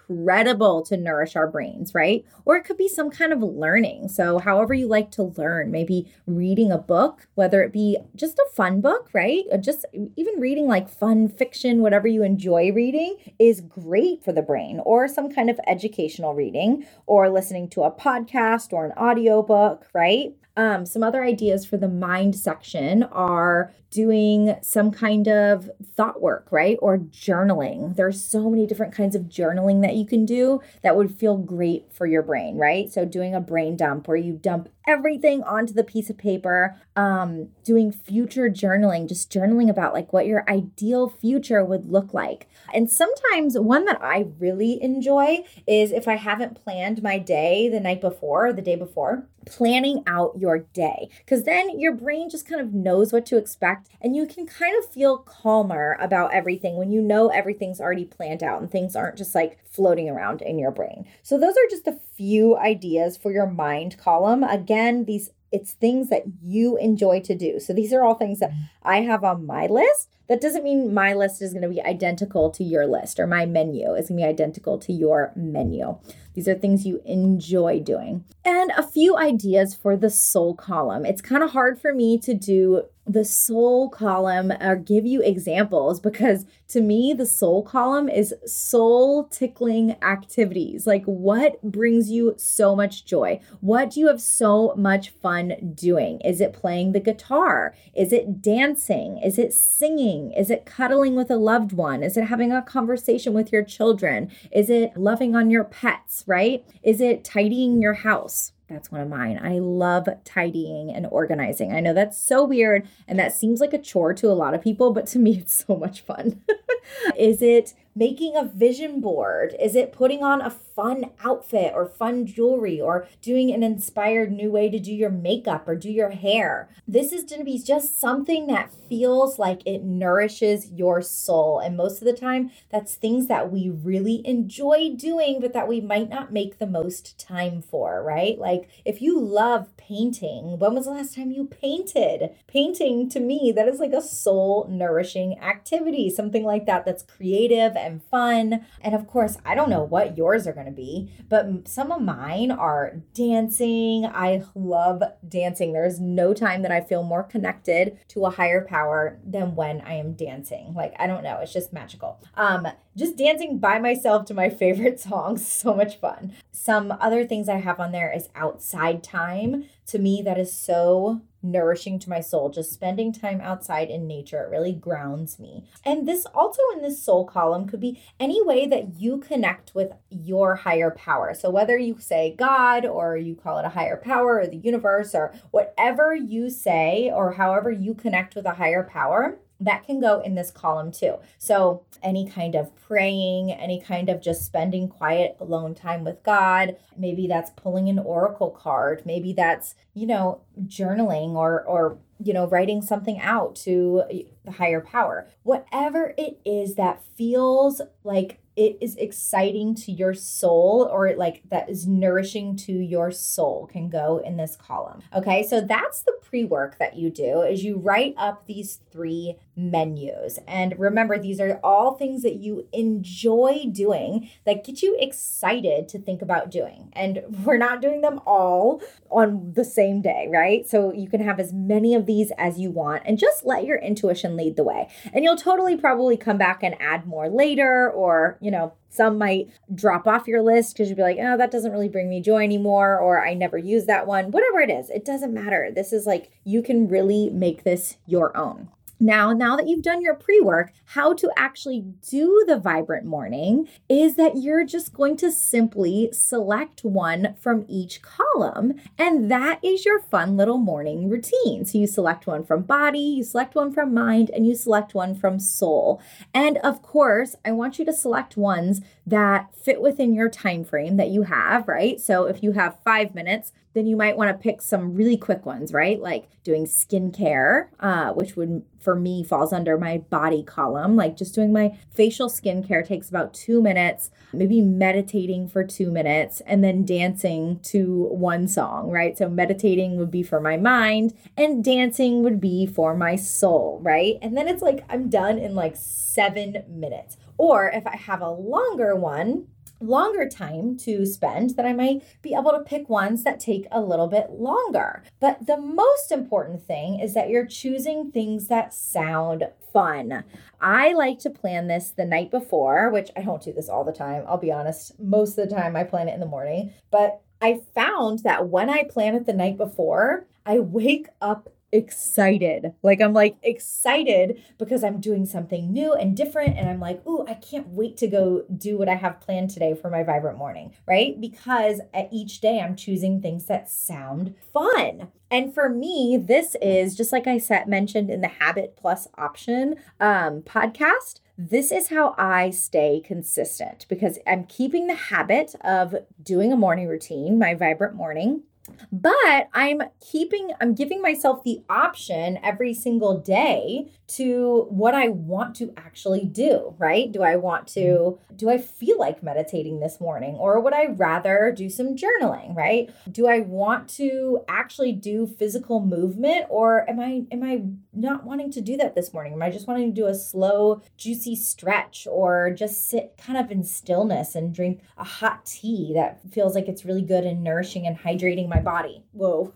incredible 0.08 0.82
to 0.82 0.96
nourish 0.96 1.36
our 1.36 1.46
brains, 1.46 1.94
right? 1.94 2.24
Or 2.44 2.56
it 2.56 2.64
could 2.64 2.76
be 2.76 2.88
some 2.88 3.10
kind 3.10 3.32
of 3.32 3.40
learning. 3.42 4.08
So, 4.08 4.38
however 4.38 4.74
you 4.74 4.86
like 4.86 5.10
to 5.12 5.22
learn, 5.22 5.70
maybe 5.70 6.12
reading 6.26 6.70
a 6.70 6.78
book, 6.78 7.28
whether 7.34 7.62
it 7.62 7.72
be 7.72 7.98
just 8.14 8.38
a 8.38 8.46
fun 8.54 8.80
book, 8.80 9.10
right? 9.12 9.44
Or 9.50 9.58
just 9.58 9.84
even 10.16 10.40
reading 10.40 10.66
like 10.66 10.88
fun 10.88 11.28
fiction, 11.28 11.82
whatever 11.82 12.08
you 12.08 12.22
enjoy 12.22 12.72
reading 12.72 13.16
is 13.38 13.60
great 13.60 14.24
for 14.24 14.32
the 14.32 14.42
brain, 14.42 14.80
or 14.84 15.08
some 15.08 15.32
kind 15.32 15.50
of 15.50 15.60
educational 15.66 16.34
reading, 16.34 16.86
or 17.06 17.28
listening 17.28 17.68
to 17.70 17.82
a 17.82 17.90
podcast 17.90 18.72
or 18.72 18.86
an 18.86 18.92
audiobook, 18.92 19.86
right? 19.92 20.34
Um, 20.56 20.86
some 20.86 21.02
other 21.02 21.22
ideas 21.22 21.66
for 21.66 21.76
the 21.76 21.88
mind 21.88 22.34
section 22.34 23.02
are 23.04 23.72
doing 23.90 24.56
some 24.62 24.90
kind 24.90 25.28
of 25.28 25.70
thought 25.94 26.20
work, 26.20 26.48
right? 26.50 26.78
Or 26.80 26.98
journaling. 26.98 27.94
There's 27.96 28.22
so 28.22 28.50
many 28.50 28.66
different 28.66 28.94
kinds 28.94 29.14
of 29.14 29.22
journaling 29.22 29.82
that 29.82 29.94
you 29.94 30.06
can 30.06 30.24
do 30.24 30.60
that 30.82 30.96
would 30.96 31.14
feel 31.14 31.36
great 31.36 31.92
for 31.92 32.06
your 32.06 32.22
brain, 32.22 32.56
right? 32.56 32.90
So 32.90 33.04
doing 33.04 33.34
a 33.34 33.40
brain 33.40 33.76
dump 33.76 34.08
where 34.08 34.16
you 34.16 34.32
dump 34.32 34.68
everything 34.86 35.42
onto 35.42 35.72
the 35.72 35.84
piece 35.84 36.08
of 36.08 36.16
paper, 36.16 36.76
um, 36.94 37.48
doing 37.64 37.90
future 37.90 38.48
journaling, 38.48 39.08
just 39.08 39.32
journaling 39.32 39.68
about 39.68 39.92
like 39.92 40.12
what 40.12 40.26
your 40.26 40.48
ideal 40.48 41.08
future 41.08 41.64
would 41.64 41.90
look 41.90 42.14
like. 42.14 42.48
And 42.72 42.90
sometimes 42.90 43.58
one 43.58 43.84
that 43.86 44.02
I 44.02 44.26
really 44.38 44.82
enjoy 44.82 45.44
is 45.66 45.92
if 45.92 46.06
I 46.06 46.16
haven't 46.16 46.62
planned 46.62 47.02
my 47.02 47.18
day 47.18 47.68
the 47.68 47.80
night 47.80 48.00
before 48.00 48.46
or 48.46 48.52
the 48.52 48.62
day 48.62 48.76
before, 48.76 49.26
planning 49.46 50.02
out 50.06 50.36
your 50.38 50.58
day. 50.58 51.08
Because 51.18 51.44
then 51.44 51.78
your 51.78 51.94
brain 51.94 52.28
just 52.28 52.48
kind 52.48 52.60
of 52.60 52.74
knows 52.74 53.12
what 53.12 53.24
to 53.26 53.36
expect 53.36 53.88
and 54.00 54.14
you 54.14 54.26
can 54.26 54.46
kind 54.46 54.74
of 54.78 54.90
feel 54.90 55.18
calmer 55.18 55.96
about 56.00 56.34
everything 56.34 56.76
when 56.76 56.90
you 56.90 57.00
know 57.00 57.28
everything's 57.28 57.80
already 57.80 58.04
planned 58.04 58.42
out 58.42 58.60
and 58.60 58.70
things 58.70 58.96
aren't 58.96 59.16
just 59.16 59.34
like 59.34 59.58
floating 59.64 60.08
around 60.08 60.42
in 60.42 60.58
your 60.58 60.70
brain. 60.70 61.06
So, 61.22 61.38
those 61.38 61.54
are 61.54 61.70
just 61.70 61.86
a 61.86 61.98
few 62.16 62.56
ideas 62.56 63.16
for 63.16 63.32
your 63.32 63.46
mind 63.46 63.98
column. 63.98 64.42
Again, 64.42 65.04
these 65.04 65.30
it's 65.52 65.72
things 65.72 66.08
that 66.10 66.24
you 66.42 66.76
enjoy 66.76 67.20
to 67.20 67.34
do. 67.34 67.60
So 67.60 67.72
these 67.72 67.92
are 67.92 68.04
all 68.04 68.14
things 68.14 68.40
that 68.40 68.50
mm-hmm. 68.50 68.88
I 68.88 69.00
have 69.02 69.24
on 69.24 69.46
my 69.46 69.66
list, 69.66 70.15
that 70.28 70.40
doesn't 70.40 70.64
mean 70.64 70.92
my 70.92 71.14
list 71.14 71.40
is 71.40 71.52
going 71.52 71.62
to 71.62 71.68
be 71.68 71.82
identical 71.82 72.50
to 72.50 72.64
your 72.64 72.86
list 72.86 73.20
or 73.20 73.26
my 73.26 73.46
menu 73.46 73.94
is 73.94 74.08
going 74.08 74.20
to 74.20 74.24
be 74.24 74.28
identical 74.28 74.78
to 74.78 74.92
your 74.92 75.32
menu. 75.36 75.98
These 76.34 76.48
are 76.48 76.54
things 76.54 76.86
you 76.86 77.00
enjoy 77.04 77.80
doing. 77.80 78.24
And 78.44 78.70
a 78.76 78.82
few 78.82 79.16
ideas 79.16 79.74
for 79.74 79.96
the 79.96 80.10
soul 80.10 80.54
column. 80.54 81.06
It's 81.06 81.22
kind 81.22 81.42
of 81.42 81.50
hard 81.52 81.80
for 81.80 81.94
me 81.94 82.18
to 82.18 82.34
do 82.34 82.82
the 83.06 83.24
soul 83.24 83.88
column 83.88 84.52
or 84.60 84.74
give 84.74 85.06
you 85.06 85.22
examples 85.22 86.00
because 86.00 86.44
to 86.66 86.80
me 86.80 87.14
the 87.16 87.24
soul 87.24 87.62
column 87.62 88.08
is 88.08 88.34
soul 88.44 89.24
tickling 89.28 89.96
activities 90.02 90.86
like 90.86 91.04
what 91.04 91.62
brings 91.62 92.10
you 92.10 92.34
so 92.36 92.74
much 92.74 93.04
joy 93.04 93.38
what 93.60 93.90
do 93.90 94.00
you 94.00 94.08
have 94.08 94.20
so 94.20 94.74
much 94.76 95.10
fun 95.10 95.72
doing 95.72 96.20
is 96.22 96.40
it 96.40 96.52
playing 96.52 96.90
the 96.90 97.00
guitar 97.00 97.72
is 97.94 98.12
it 98.12 98.42
dancing 98.42 99.18
is 99.18 99.38
it 99.38 99.52
singing 99.52 100.15
is 100.36 100.50
it 100.50 100.66
cuddling 100.66 101.14
with 101.14 101.30
a 101.30 101.36
loved 101.36 101.72
one 101.72 102.02
is 102.02 102.16
it 102.16 102.24
having 102.24 102.52
a 102.52 102.62
conversation 102.62 103.32
with 103.32 103.52
your 103.52 103.62
children 103.62 104.30
is 104.50 104.68
it 104.70 104.96
loving 104.96 105.34
on 105.34 105.50
your 105.50 105.64
pets 105.64 106.24
right 106.26 106.64
is 106.82 107.00
it 107.00 107.24
tidying 107.24 107.80
your 107.80 107.94
house 107.94 108.52
that's 108.68 108.90
one 108.90 109.00
of 109.00 109.08
mine. 109.08 109.38
I 109.40 109.58
love 109.60 110.08
tidying 110.24 110.92
and 110.92 111.06
organizing. 111.06 111.72
I 111.72 111.78
know 111.78 111.94
that's 111.94 112.20
so 112.20 112.44
weird 112.44 112.88
and 113.06 113.18
that 113.18 113.32
seems 113.32 113.60
like 113.60 113.72
a 113.72 113.78
chore 113.78 114.12
to 114.14 114.26
a 114.26 114.34
lot 114.34 114.54
of 114.54 114.62
people, 114.62 114.92
but 114.92 115.06
to 115.08 115.18
me, 115.20 115.38
it's 115.38 115.64
so 115.64 115.76
much 115.76 116.00
fun. 116.00 116.42
Is 117.16 117.42
it 117.42 117.74
making 117.94 118.36
a 118.36 118.44
vision 118.44 119.00
board? 119.00 119.54
Is 119.60 119.76
it 119.76 119.92
putting 119.92 120.22
on 120.22 120.40
a 120.40 120.50
fun 120.76 121.10
outfit 121.24 121.72
or 121.74 121.86
fun 121.86 122.26
jewelry 122.26 122.78
or 122.78 123.08
doing 123.22 123.50
an 123.50 123.62
inspired 123.62 124.30
new 124.30 124.52
way 124.52 124.68
to 124.68 124.78
do 124.78 124.92
your 124.92 125.10
makeup 125.10 125.66
or 125.66 125.74
do 125.74 125.90
your 125.90 126.10
hair? 126.10 126.68
This 126.86 127.12
is 127.12 127.24
going 127.24 127.40
to 127.40 127.44
be 127.44 127.58
just 127.58 127.98
something 127.98 128.46
that 128.46 128.70
feels 128.88 129.38
like 129.38 129.62
it 129.66 129.82
nourishes 129.82 130.70
your 130.70 131.00
soul. 131.00 131.58
And 131.58 131.76
most 131.76 132.00
of 132.00 132.06
the 132.06 132.12
time, 132.12 132.50
that's 132.70 132.94
things 132.94 133.26
that 133.28 133.50
we 133.50 133.70
really 133.70 134.20
enjoy 134.26 134.94
doing, 134.94 135.40
but 135.40 135.54
that 135.54 135.66
we 135.66 135.80
might 135.80 136.10
not 136.10 136.32
make 136.32 136.58
the 136.58 136.66
most 136.66 137.18
time 137.18 137.62
for, 137.62 138.02
right? 138.02 138.38
Like 138.38 138.68
if 138.84 139.00
you 139.00 139.18
love 139.18 139.74
painting, 139.78 140.58
when 140.58 140.74
was 140.74 140.84
the 140.84 140.92
last 140.92 141.14
time 141.14 141.30
you 141.30 141.46
painted? 141.46 142.30
Painting 142.46 143.08
to 143.10 143.20
me, 143.20 143.52
that 143.56 143.66
is 143.66 143.80
like 143.80 143.92
a 143.92 144.02
soul 144.02 144.66
nourishing 144.70 145.38
activity, 145.40 146.10
something 146.10 146.44
like 146.44 146.66
that 146.66 146.84
that's 146.84 147.02
creative 147.02 147.74
and 147.76 148.02
fun. 148.04 148.66
And 148.82 148.94
of 148.94 149.06
course, 149.06 149.38
I 149.44 149.54
don't 149.54 149.70
know 149.70 149.82
what 149.82 150.18
yours 150.18 150.46
are 150.46 150.52
going 150.52 150.65
to 150.66 150.72
be, 150.72 151.12
but 151.28 151.66
some 151.66 151.90
of 151.90 152.02
mine 152.02 152.50
are 152.50 153.02
dancing. 153.14 154.06
I 154.06 154.42
love 154.54 155.02
dancing. 155.28 155.72
There's 155.72 156.00
no 156.00 156.34
time 156.34 156.62
that 156.62 156.70
I 156.72 156.80
feel 156.80 157.02
more 157.02 157.22
connected 157.22 157.98
to 158.08 158.26
a 158.26 158.30
higher 158.30 158.64
power 158.64 159.18
than 159.24 159.54
when 159.54 159.80
I 159.80 159.94
am 159.94 160.14
dancing. 160.14 160.74
Like, 160.74 160.94
I 160.98 161.06
don't 161.06 161.24
know, 161.24 161.38
it's 161.40 161.52
just 161.52 161.72
magical. 161.72 162.20
Um, 162.34 162.68
just 162.96 163.16
dancing 163.16 163.58
by 163.58 163.78
myself 163.78 164.26
to 164.26 164.34
my 164.34 164.50
favorite 164.66 165.00
songs, 165.00 165.46
so 165.48 165.74
much 165.74 165.98
fun. 166.00 166.32
Some 166.52 166.92
other 167.00 167.24
things 167.24 167.48
I 167.48 167.58
have 167.58 167.80
on 167.80 167.92
there 167.92 168.12
is 168.12 168.28
outside 168.34 169.02
time. 169.02 169.66
To 169.88 169.98
me, 169.98 170.20
that 170.22 170.38
is 170.38 170.52
so 170.52 171.20
nourishing 171.50 171.98
to 172.00 172.10
my 172.10 172.20
soul. 172.20 172.50
Just 172.50 172.72
spending 172.72 173.12
time 173.12 173.40
outside 173.40 173.88
in 173.88 174.06
nature, 174.06 174.42
it 174.42 174.50
really 174.50 174.72
grounds 174.72 175.38
me. 175.38 175.64
And 175.84 176.06
this 176.06 176.26
also 176.26 176.62
in 176.74 176.82
this 176.82 177.02
soul 177.02 177.24
column 177.24 177.66
could 177.66 177.80
be 177.80 178.00
any 178.18 178.42
way 178.42 178.66
that 178.66 179.00
you 179.00 179.18
connect 179.18 179.74
with 179.74 179.92
your 180.10 180.56
higher 180.56 180.90
power. 180.90 181.34
So 181.34 181.50
whether 181.50 181.76
you 181.76 181.98
say 181.98 182.34
God 182.36 182.84
or 182.84 183.16
you 183.16 183.34
call 183.34 183.58
it 183.58 183.64
a 183.64 183.70
higher 183.70 183.96
power 183.96 184.40
or 184.40 184.46
the 184.46 184.56
universe 184.56 185.14
or 185.14 185.34
whatever 185.50 186.14
you 186.14 186.50
say 186.50 187.10
or 187.12 187.32
however 187.32 187.70
you 187.70 187.94
connect 187.94 188.34
with 188.34 188.46
a 188.46 188.54
higher 188.54 188.82
power, 188.82 189.38
that 189.60 189.84
can 189.86 190.00
go 190.00 190.20
in 190.20 190.34
this 190.34 190.50
column 190.50 190.92
too. 190.92 191.16
So, 191.38 191.84
any 192.02 192.28
kind 192.28 192.54
of 192.54 192.74
praying, 192.76 193.52
any 193.52 193.80
kind 193.80 194.08
of 194.08 194.20
just 194.20 194.44
spending 194.44 194.88
quiet 194.88 195.36
alone 195.40 195.74
time 195.74 196.04
with 196.04 196.22
God, 196.22 196.76
maybe 196.96 197.26
that's 197.26 197.50
pulling 197.56 197.88
an 197.88 197.98
oracle 197.98 198.50
card, 198.50 199.02
maybe 199.06 199.32
that's, 199.32 199.74
you 199.94 200.06
know, 200.06 200.42
journaling 200.66 201.34
or 201.34 201.62
or 201.64 201.98
you 202.18 202.32
know, 202.32 202.46
writing 202.46 202.80
something 202.80 203.20
out 203.20 203.54
to 203.54 204.02
the 204.44 204.52
higher 204.52 204.80
power. 204.80 205.28
Whatever 205.42 206.14
it 206.16 206.40
is 206.44 206.76
that 206.76 207.02
feels 207.16 207.82
like 208.04 208.40
it 208.56 208.78
is 208.80 208.96
exciting 208.96 209.74
to 209.74 209.92
your 209.92 210.14
soul 210.14 210.88
or 210.90 211.14
like 211.14 211.42
that 211.50 211.68
is 211.68 211.86
nourishing 211.86 212.56
to 212.56 212.72
your 212.72 213.10
soul 213.10 213.66
can 213.66 213.90
go 213.90 214.16
in 214.24 214.38
this 214.38 214.56
column. 214.56 215.02
Okay, 215.14 215.42
so 215.42 215.60
that's 215.60 216.02
the 216.02 216.14
pre-work 216.22 216.78
that 216.78 216.96
you 216.96 217.10
do 217.10 217.42
is 217.42 217.62
you 217.62 217.76
write 217.76 218.14
up 218.16 218.46
these 218.46 218.80
three 218.90 219.36
menus. 219.56 220.38
And 220.46 220.78
remember, 220.78 221.18
these 221.18 221.40
are 221.40 221.58
all 221.64 221.94
things 221.94 222.22
that 222.22 222.36
you 222.36 222.68
enjoy 222.72 223.64
doing 223.72 224.28
that 224.44 224.64
get 224.64 224.82
you 224.82 224.96
excited 225.00 225.88
to 225.88 225.98
think 225.98 226.20
about 226.20 226.50
doing. 226.50 226.92
And 226.92 227.22
we're 227.44 227.56
not 227.56 227.80
doing 227.80 228.02
them 228.02 228.20
all 228.26 228.82
on 229.10 229.54
the 229.54 229.64
same 229.64 230.02
day, 230.02 230.28
right? 230.30 230.68
So 230.68 230.92
you 230.92 231.08
can 231.08 231.22
have 231.22 231.40
as 231.40 231.52
many 231.52 231.94
of 231.94 232.06
these 232.06 232.32
as 232.36 232.58
you 232.58 232.70
want 232.70 233.02
and 233.06 233.18
just 233.18 233.46
let 233.46 233.64
your 233.64 233.78
intuition 233.78 234.36
lead 234.36 234.56
the 234.56 234.64
way. 234.64 234.88
And 235.12 235.24
you'll 235.24 235.36
totally 235.36 235.76
probably 235.76 236.16
come 236.16 236.36
back 236.36 236.62
and 236.62 236.80
add 236.80 237.06
more 237.06 237.28
later, 237.28 237.90
or, 237.90 238.38
you 238.42 238.50
know, 238.50 238.74
some 238.88 239.18
might 239.18 239.50
drop 239.74 240.06
off 240.06 240.28
your 240.28 240.42
list 240.42 240.74
because 240.74 240.88
you'd 240.88 240.96
be 240.96 241.02
like, 241.02 241.18
oh, 241.20 241.36
that 241.36 241.50
doesn't 241.50 241.72
really 241.72 241.88
bring 241.88 242.08
me 242.08 242.20
joy 242.20 242.42
anymore, 242.44 242.98
or 242.98 243.24
I 243.26 243.34
never 243.34 243.58
use 243.58 243.86
that 243.86 244.06
one. 244.06 244.30
Whatever 244.30 244.60
it 244.60 244.70
is, 244.70 244.90
it 244.90 245.04
doesn't 245.04 245.34
matter. 245.34 245.70
This 245.74 245.92
is 245.92 246.06
like, 246.06 246.30
you 246.44 246.62
can 246.62 246.88
really 246.88 247.30
make 247.30 247.64
this 247.64 247.96
your 248.06 248.36
own. 248.36 248.68
Now, 248.98 249.32
now 249.32 249.56
that 249.56 249.68
you've 249.68 249.82
done 249.82 250.00
your 250.00 250.14
pre 250.14 250.40
work, 250.40 250.72
how 250.86 251.12
to 251.14 251.30
actually 251.36 251.84
do 252.08 252.44
the 252.46 252.58
vibrant 252.58 253.04
morning 253.04 253.68
is 253.88 254.14
that 254.16 254.36
you're 254.36 254.64
just 254.64 254.92
going 254.92 255.16
to 255.18 255.30
simply 255.30 256.08
select 256.12 256.82
one 256.84 257.34
from 257.38 257.66
each 257.68 258.00
column, 258.00 258.74
and 258.96 259.30
that 259.30 259.62
is 259.62 259.84
your 259.84 260.00
fun 260.00 260.36
little 260.36 260.58
morning 260.58 261.10
routine. 261.10 261.64
So 261.64 261.78
you 261.78 261.86
select 261.86 262.26
one 262.26 262.44
from 262.44 262.62
body, 262.62 262.98
you 262.98 263.24
select 263.24 263.54
one 263.54 263.72
from 263.72 263.92
mind, 263.92 264.30
and 264.30 264.46
you 264.46 264.54
select 264.54 264.94
one 264.94 265.14
from 265.14 265.38
soul. 265.38 266.00
And 266.32 266.56
of 266.58 266.82
course, 266.82 267.36
I 267.44 267.52
want 267.52 267.78
you 267.78 267.84
to 267.84 267.92
select 267.92 268.36
ones 268.36 268.80
that 269.06 269.54
fit 269.54 269.80
within 269.80 270.14
your 270.14 270.28
time 270.28 270.64
frame 270.64 270.96
that 270.96 271.10
you 271.10 271.22
have, 271.22 271.68
right? 271.68 272.00
So 272.00 272.24
if 272.24 272.42
you 272.42 272.52
have 272.52 272.78
five 272.82 273.14
minutes, 273.14 273.52
then 273.76 273.86
you 273.86 273.94
might 273.94 274.16
want 274.16 274.30
to 274.30 274.42
pick 274.42 274.62
some 274.62 274.94
really 274.94 275.18
quick 275.18 275.44
ones, 275.44 275.70
right? 275.70 276.00
Like 276.00 276.30
doing 276.42 276.64
skincare, 276.64 277.68
uh, 277.78 278.12
which 278.12 278.34
would 278.34 278.62
for 278.80 278.94
me 278.94 279.22
falls 279.22 279.52
under 279.52 279.76
my 279.76 279.98
body 279.98 280.42
column. 280.42 280.96
Like 280.96 281.14
just 281.14 281.34
doing 281.34 281.52
my 281.52 281.76
facial 281.94 282.30
skincare 282.30 282.86
takes 282.86 283.10
about 283.10 283.34
two 283.34 283.60
minutes, 283.60 284.10
maybe 284.32 284.62
meditating 284.62 285.48
for 285.48 285.62
two 285.62 285.90
minutes, 285.90 286.40
and 286.46 286.64
then 286.64 286.86
dancing 286.86 287.60
to 287.64 288.04
one 288.10 288.48
song, 288.48 288.90
right? 288.90 289.18
So 289.18 289.28
meditating 289.28 289.98
would 289.98 290.10
be 290.10 290.22
for 290.22 290.40
my 290.40 290.56
mind, 290.56 291.12
and 291.36 291.62
dancing 291.62 292.22
would 292.22 292.40
be 292.40 292.64
for 292.64 292.96
my 292.96 293.14
soul, 293.14 293.78
right? 293.82 294.14
And 294.22 294.34
then 294.34 294.48
it's 294.48 294.62
like 294.62 294.86
I'm 294.88 295.10
done 295.10 295.36
in 295.38 295.54
like 295.54 295.76
seven 295.76 296.64
minutes. 296.66 297.18
Or 297.36 297.68
if 297.68 297.86
I 297.86 297.96
have 297.96 298.22
a 298.22 298.30
longer 298.30 298.96
one, 298.96 299.48
longer 299.80 300.28
time 300.28 300.76
to 300.78 301.04
spend, 301.04 301.50
that 301.56 301.66
I 301.66 301.72
might 301.72 302.02
be 302.22 302.34
able 302.34 302.52
to 302.52 302.60
pick 302.60 302.88
ones 302.88 303.24
that 303.24 303.40
take 303.40 303.66
a 303.70 303.80
little 303.80 304.06
bit 304.06 304.30
longer. 304.30 305.02
But 305.20 305.46
the 305.46 305.58
most 305.58 306.10
important 306.10 306.62
thing 306.62 307.00
is 307.00 307.14
that 307.14 307.28
you're 307.28 307.46
choosing 307.46 308.10
things 308.10 308.48
that 308.48 308.74
sound 308.74 309.48
fun. 309.72 310.24
I 310.60 310.92
like 310.94 311.18
to 311.20 311.30
plan 311.30 311.66
this 311.66 311.90
the 311.90 312.06
night 312.06 312.30
before, 312.30 312.90
which 312.90 313.10
I 313.16 313.22
don't 313.22 313.42
do 313.42 313.52
this 313.52 313.68
all 313.68 313.84
the 313.84 313.92
time. 313.92 314.24
I'll 314.26 314.38
be 314.38 314.52
honest. 314.52 314.98
Most 314.98 315.36
of 315.36 315.48
the 315.48 315.54
time 315.54 315.76
I 315.76 315.84
plan 315.84 316.08
it 316.08 316.14
in 316.14 316.20
the 316.20 316.26
morning, 316.26 316.72
but 316.90 317.20
I 317.42 317.60
found 317.74 318.20
that 318.20 318.48
when 318.48 318.70
I 318.70 318.84
plan 318.84 319.14
it 319.14 319.26
the 319.26 319.34
night 319.34 319.58
before, 319.58 320.26
I 320.46 320.60
wake 320.60 321.08
up 321.20 321.50
excited. 321.72 322.74
Like 322.82 323.00
I'm 323.00 323.12
like 323.12 323.36
excited 323.42 324.42
because 324.58 324.84
I'm 324.84 325.00
doing 325.00 325.26
something 325.26 325.72
new 325.72 325.92
and 325.92 326.16
different 326.16 326.56
and 326.56 326.68
I'm 326.68 326.80
like, 326.80 327.06
"Ooh, 327.06 327.24
I 327.26 327.34
can't 327.34 327.68
wait 327.68 327.96
to 327.98 328.06
go 328.06 328.44
do 328.56 328.78
what 328.78 328.88
I 328.88 328.94
have 328.94 329.20
planned 329.20 329.50
today 329.50 329.74
for 329.74 329.90
my 329.90 330.02
vibrant 330.02 330.38
morning." 330.38 330.72
Right? 330.86 331.20
Because 331.20 331.80
at 331.92 332.08
each 332.12 332.40
day 332.40 332.60
I'm 332.60 332.76
choosing 332.76 333.20
things 333.20 333.46
that 333.46 333.70
sound 333.70 334.34
fun. 334.52 335.08
And 335.30 335.52
for 335.52 335.68
me, 335.68 336.16
this 336.16 336.56
is 336.62 336.96
just 336.96 337.12
like 337.12 337.26
I 337.26 337.38
said 337.38 337.66
mentioned 337.66 338.10
in 338.10 338.20
the 338.20 338.28
Habit 338.28 338.76
Plus 338.76 339.08
option 339.16 339.76
um 340.00 340.42
podcast, 340.42 341.20
this 341.38 341.70
is 341.70 341.88
how 341.88 342.14
I 342.16 342.50
stay 342.50 343.02
consistent 343.04 343.86
because 343.88 344.18
I'm 344.26 344.44
keeping 344.44 344.86
the 344.86 344.94
habit 344.94 345.54
of 345.62 345.94
doing 346.22 346.52
a 346.52 346.56
morning 346.56 346.88
routine, 346.88 347.38
my 347.38 347.54
vibrant 347.54 347.94
morning 347.94 348.44
But 348.92 349.48
I'm 349.52 349.82
keeping, 350.00 350.52
I'm 350.60 350.74
giving 350.74 351.02
myself 351.02 351.44
the 351.44 351.62
option 351.68 352.38
every 352.42 352.74
single 352.74 353.18
day 353.18 353.90
to 354.08 354.66
what 354.70 354.94
I 354.94 355.08
want 355.08 355.56
to 355.56 355.72
actually 355.76 356.24
do, 356.24 356.74
right? 356.78 357.10
Do 357.10 357.22
I 357.22 357.36
want 357.36 357.66
to, 357.68 357.80
mm-hmm. 357.80 358.36
do 358.36 358.50
I 358.50 358.58
feel 358.58 358.98
like 358.98 359.22
meditating 359.22 359.80
this 359.80 360.00
morning 360.00 360.34
or 360.36 360.60
would 360.60 360.74
I 360.74 360.86
rather 360.86 361.52
do 361.56 361.68
some 361.68 361.96
journaling, 361.96 362.54
right? 362.54 362.90
Do 363.10 363.26
I 363.26 363.40
want 363.40 363.88
to 363.90 364.40
actually 364.48 364.92
do 364.92 365.26
physical 365.26 365.80
movement 365.80 366.46
or 366.48 366.88
am 366.88 367.00
I, 367.00 367.22
am 367.32 367.42
I 367.42 367.62
not 367.96 368.24
wanting 368.24 368.50
to 368.52 368.60
do 368.60 368.76
that 368.76 368.94
this 368.94 369.12
morning? 369.12 369.32
Am 369.32 369.42
I 369.42 369.50
just 369.50 369.66
wanting 369.66 369.94
to 369.94 370.00
do 370.00 370.06
a 370.06 370.14
slow, 370.14 370.82
juicy 370.96 371.36
stretch 371.36 372.06
or 372.10 372.50
just 372.50 372.88
sit 372.88 373.16
kind 373.18 373.38
of 373.38 373.50
in 373.50 373.62
stillness 373.62 374.34
and 374.34 374.54
drink 374.54 374.80
a 374.96 375.04
hot 375.04 375.46
tea 375.46 375.92
that 375.94 376.20
feels 376.30 376.54
like 376.54 376.68
it's 376.68 376.84
really 376.84 377.02
good 377.02 377.24
and 377.24 377.42
nourishing 377.42 377.86
and 377.86 377.98
hydrating 377.98 378.48
my 378.48 378.60
body? 378.60 379.04
Whoa. 379.12 379.52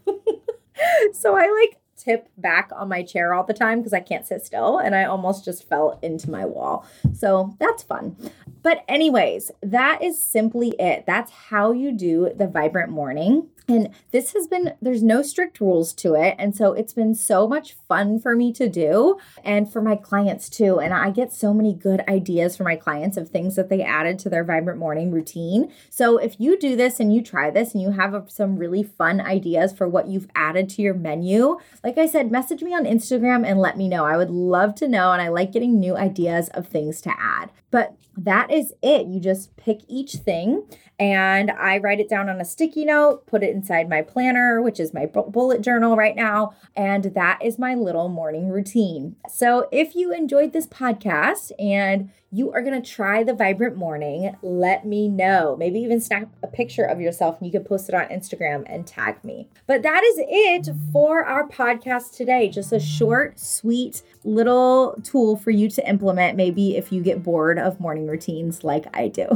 so 1.12 1.36
I 1.36 1.46
like 1.48 1.80
tip 2.00 2.28
back 2.38 2.70
on 2.74 2.88
my 2.88 3.02
chair 3.02 3.34
all 3.34 3.44
the 3.44 3.52
time 3.52 3.80
because 3.80 3.92
I 3.92 4.00
can't 4.00 4.26
sit 4.26 4.44
still 4.44 4.78
and 4.78 4.94
I 4.94 5.04
almost 5.04 5.44
just 5.44 5.68
fell 5.68 5.98
into 6.02 6.30
my 6.30 6.46
wall. 6.46 6.86
So 7.14 7.56
that's 7.58 7.82
fun. 7.82 8.16
But, 8.62 8.84
anyways, 8.88 9.50
that 9.62 10.02
is 10.02 10.22
simply 10.22 10.74
it. 10.78 11.04
That's 11.06 11.30
how 11.30 11.72
you 11.72 11.92
do 11.92 12.30
the 12.34 12.46
vibrant 12.46 12.90
morning. 12.90 13.48
And 13.70 13.90
this 14.10 14.32
has 14.32 14.48
been, 14.48 14.74
there's 14.82 15.02
no 15.02 15.22
strict 15.22 15.60
rules 15.60 15.92
to 15.94 16.14
it. 16.14 16.34
And 16.38 16.56
so 16.56 16.72
it's 16.72 16.92
been 16.92 17.14
so 17.14 17.46
much 17.46 17.74
fun 17.88 18.18
for 18.18 18.34
me 18.34 18.52
to 18.54 18.68
do 18.68 19.18
and 19.44 19.72
for 19.72 19.80
my 19.80 19.94
clients 19.94 20.48
too. 20.48 20.80
And 20.80 20.92
I 20.92 21.10
get 21.10 21.32
so 21.32 21.54
many 21.54 21.72
good 21.72 22.02
ideas 22.08 22.56
for 22.56 22.64
my 22.64 22.76
clients 22.76 23.16
of 23.16 23.28
things 23.28 23.54
that 23.56 23.68
they 23.68 23.82
added 23.82 24.18
to 24.20 24.28
their 24.28 24.42
vibrant 24.42 24.78
morning 24.78 25.12
routine. 25.12 25.72
So 25.88 26.18
if 26.18 26.40
you 26.40 26.58
do 26.58 26.74
this 26.74 26.98
and 26.98 27.14
you 27.14 27.22
try 27.22 27.50
this 27.50 27.72
and 27.72 27.82
you 27.82 27.92
have 27.92 28.28
some 28.28 28.56
really 28.56 28.82
fun 28.82 29.20
ideas 29.20 29.72
for 29.72 29.88
what 29.88 30.08
you've 30.08 30.28
added 30.34 30.68
to 30.70 30.82
your 30.82 30.94
menu, 30.94 31.58
like 31.84 31.96
I 31.96 32.06
said, 32.06 32.32
message 32.32 32.62
me 32.62 32.74
on 32.74 32.84
Instagram 32.84 33.46
and 33.46 33.60
let 33.60 33.78
me 33.78 33.88
know. 33.88 34.04
I 34.04 34.16
would 34.16 34.30
love 34.30 34.74
to 34.76 34.88
know. 34.88 35.12
And 35.12 35.22
I 35.22 35.28
like 35.28 35.52
getting 35.52 35.78
new 35.78 35.96
ideas 35.96 36.48
of 36.48 36.66
things 36.66 37.00
to 37.02 37.10
add. 37.16 37.50
But 37.70 37.94
that 38.16 38.50
is 38.50 38.72
it. 38.82 39.06
You 39.06 39.20
just 39.20 39.56
pick 39.56 39.80
each 39.88 40.14
thing 40.14 40.64
and 40.98 41.50
I 41.50 41.78
write 41.78 42.00
it 42.00 42.08
down 42.08 42.28
on 42.28 42.40
a 42.40 42.44
sticky 42.44 42.84
note, 42.84 43.26
put 43.26 43.42
it 43.42 43.54
inside 43.54 43.88
my 43.88 44.02
planner, 44.02 44.60
which 44.60 44.78
is 44.78 44.92
my 44.92 45.06
bullet 45.06 45.62
journal 45.62 45.96
right 45.96 46.14
now. 46.14 46.52
And 46.76 47.04
that 47.14 47.38
is 47.42 47.58
my 47.58 47.74
little 47.74 48.08
morning 48.08 48.48
routine. 48.50 49.16
So 49.28 49.68
if 49.72 49.94
you 49.94 50.12
enjoyed 50.12 50.52
this 50.52 50.66
podcast 50.66 51.52
and 51.58 52.10
you 52.32 52.52
are 52.52 52.62
going 52.62 52.80
to 52.80 52.88
try 52.88 53.24
the 53.24 53.34
vibrant 53.34 53.76
morning, 53.76 54.36
let 54.42 54.86
me 54.86 55.08
know. 55.08 55.56
Maybe 55.58 55.80
even 55.80 56.00
snap 56.00 56.28
a 56.42 56.46
picture 56.46 56.84
of 56.84 57.00
yourself 57.00 57.38
and 57.38 57.46
you 57.46 57.52
can 57.52 57.64
post 57.64 57.88
it 57.88 57.94
on 57.94 58.06
Instagram 58.06 58.64
and 58.66 58.86
tag 58.86 59.22
me. 59.24 59.48
But 59.66 59.82
that 59.82 60.04
is 60.04 60.16
it 60.18 60.74
for 60.92 61.24
our 61.24 61.48
podcast 61.48 62.16
today. 62.16 62.48
Just 62.48 62.72
a 62.72 62.78
short, 62.78 63.40
sweet 63.40 64.02
little 64.22 64.96
tool 65.02 65.36
for 65.36 65.50
you 65.50 65.68
to 65.70 65.88
implement, 65.88 66.36
maybe 66.36 66.76
if 66.76 66.92
you 66.92 67.02
get 67.02 67.22
bored 67.22 67.58
of 67.58 67.80
morning 67.80 68.06
routines 68.06 68.62
like 68.62 68.86
I 68.94 69.08
do. 69.08 69.26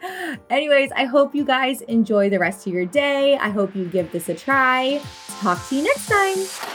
Anyways, 0.50 0.90
I 0.92 1.04
hope 1.04 1.34
you 1.34 1.44
guys 1.44 1.80
enjoy 1.82 2.28
the 2.28 2.38
rest 2.38 2.66
of 2.66 2.74
your 2.74 2.86
day. 2.86 3.36
I 3.36 3.48
hope 3.48 3.74
you 3.74 3.86
give 3.86 4.12
this 4.12 4.28
a 4.28 4.34
try. 4.34 5.00
Talk 5.40 5.66
to 5.68 5.76
you 5.76 5.82
next 5.82 6.08
time. 6.08 6.73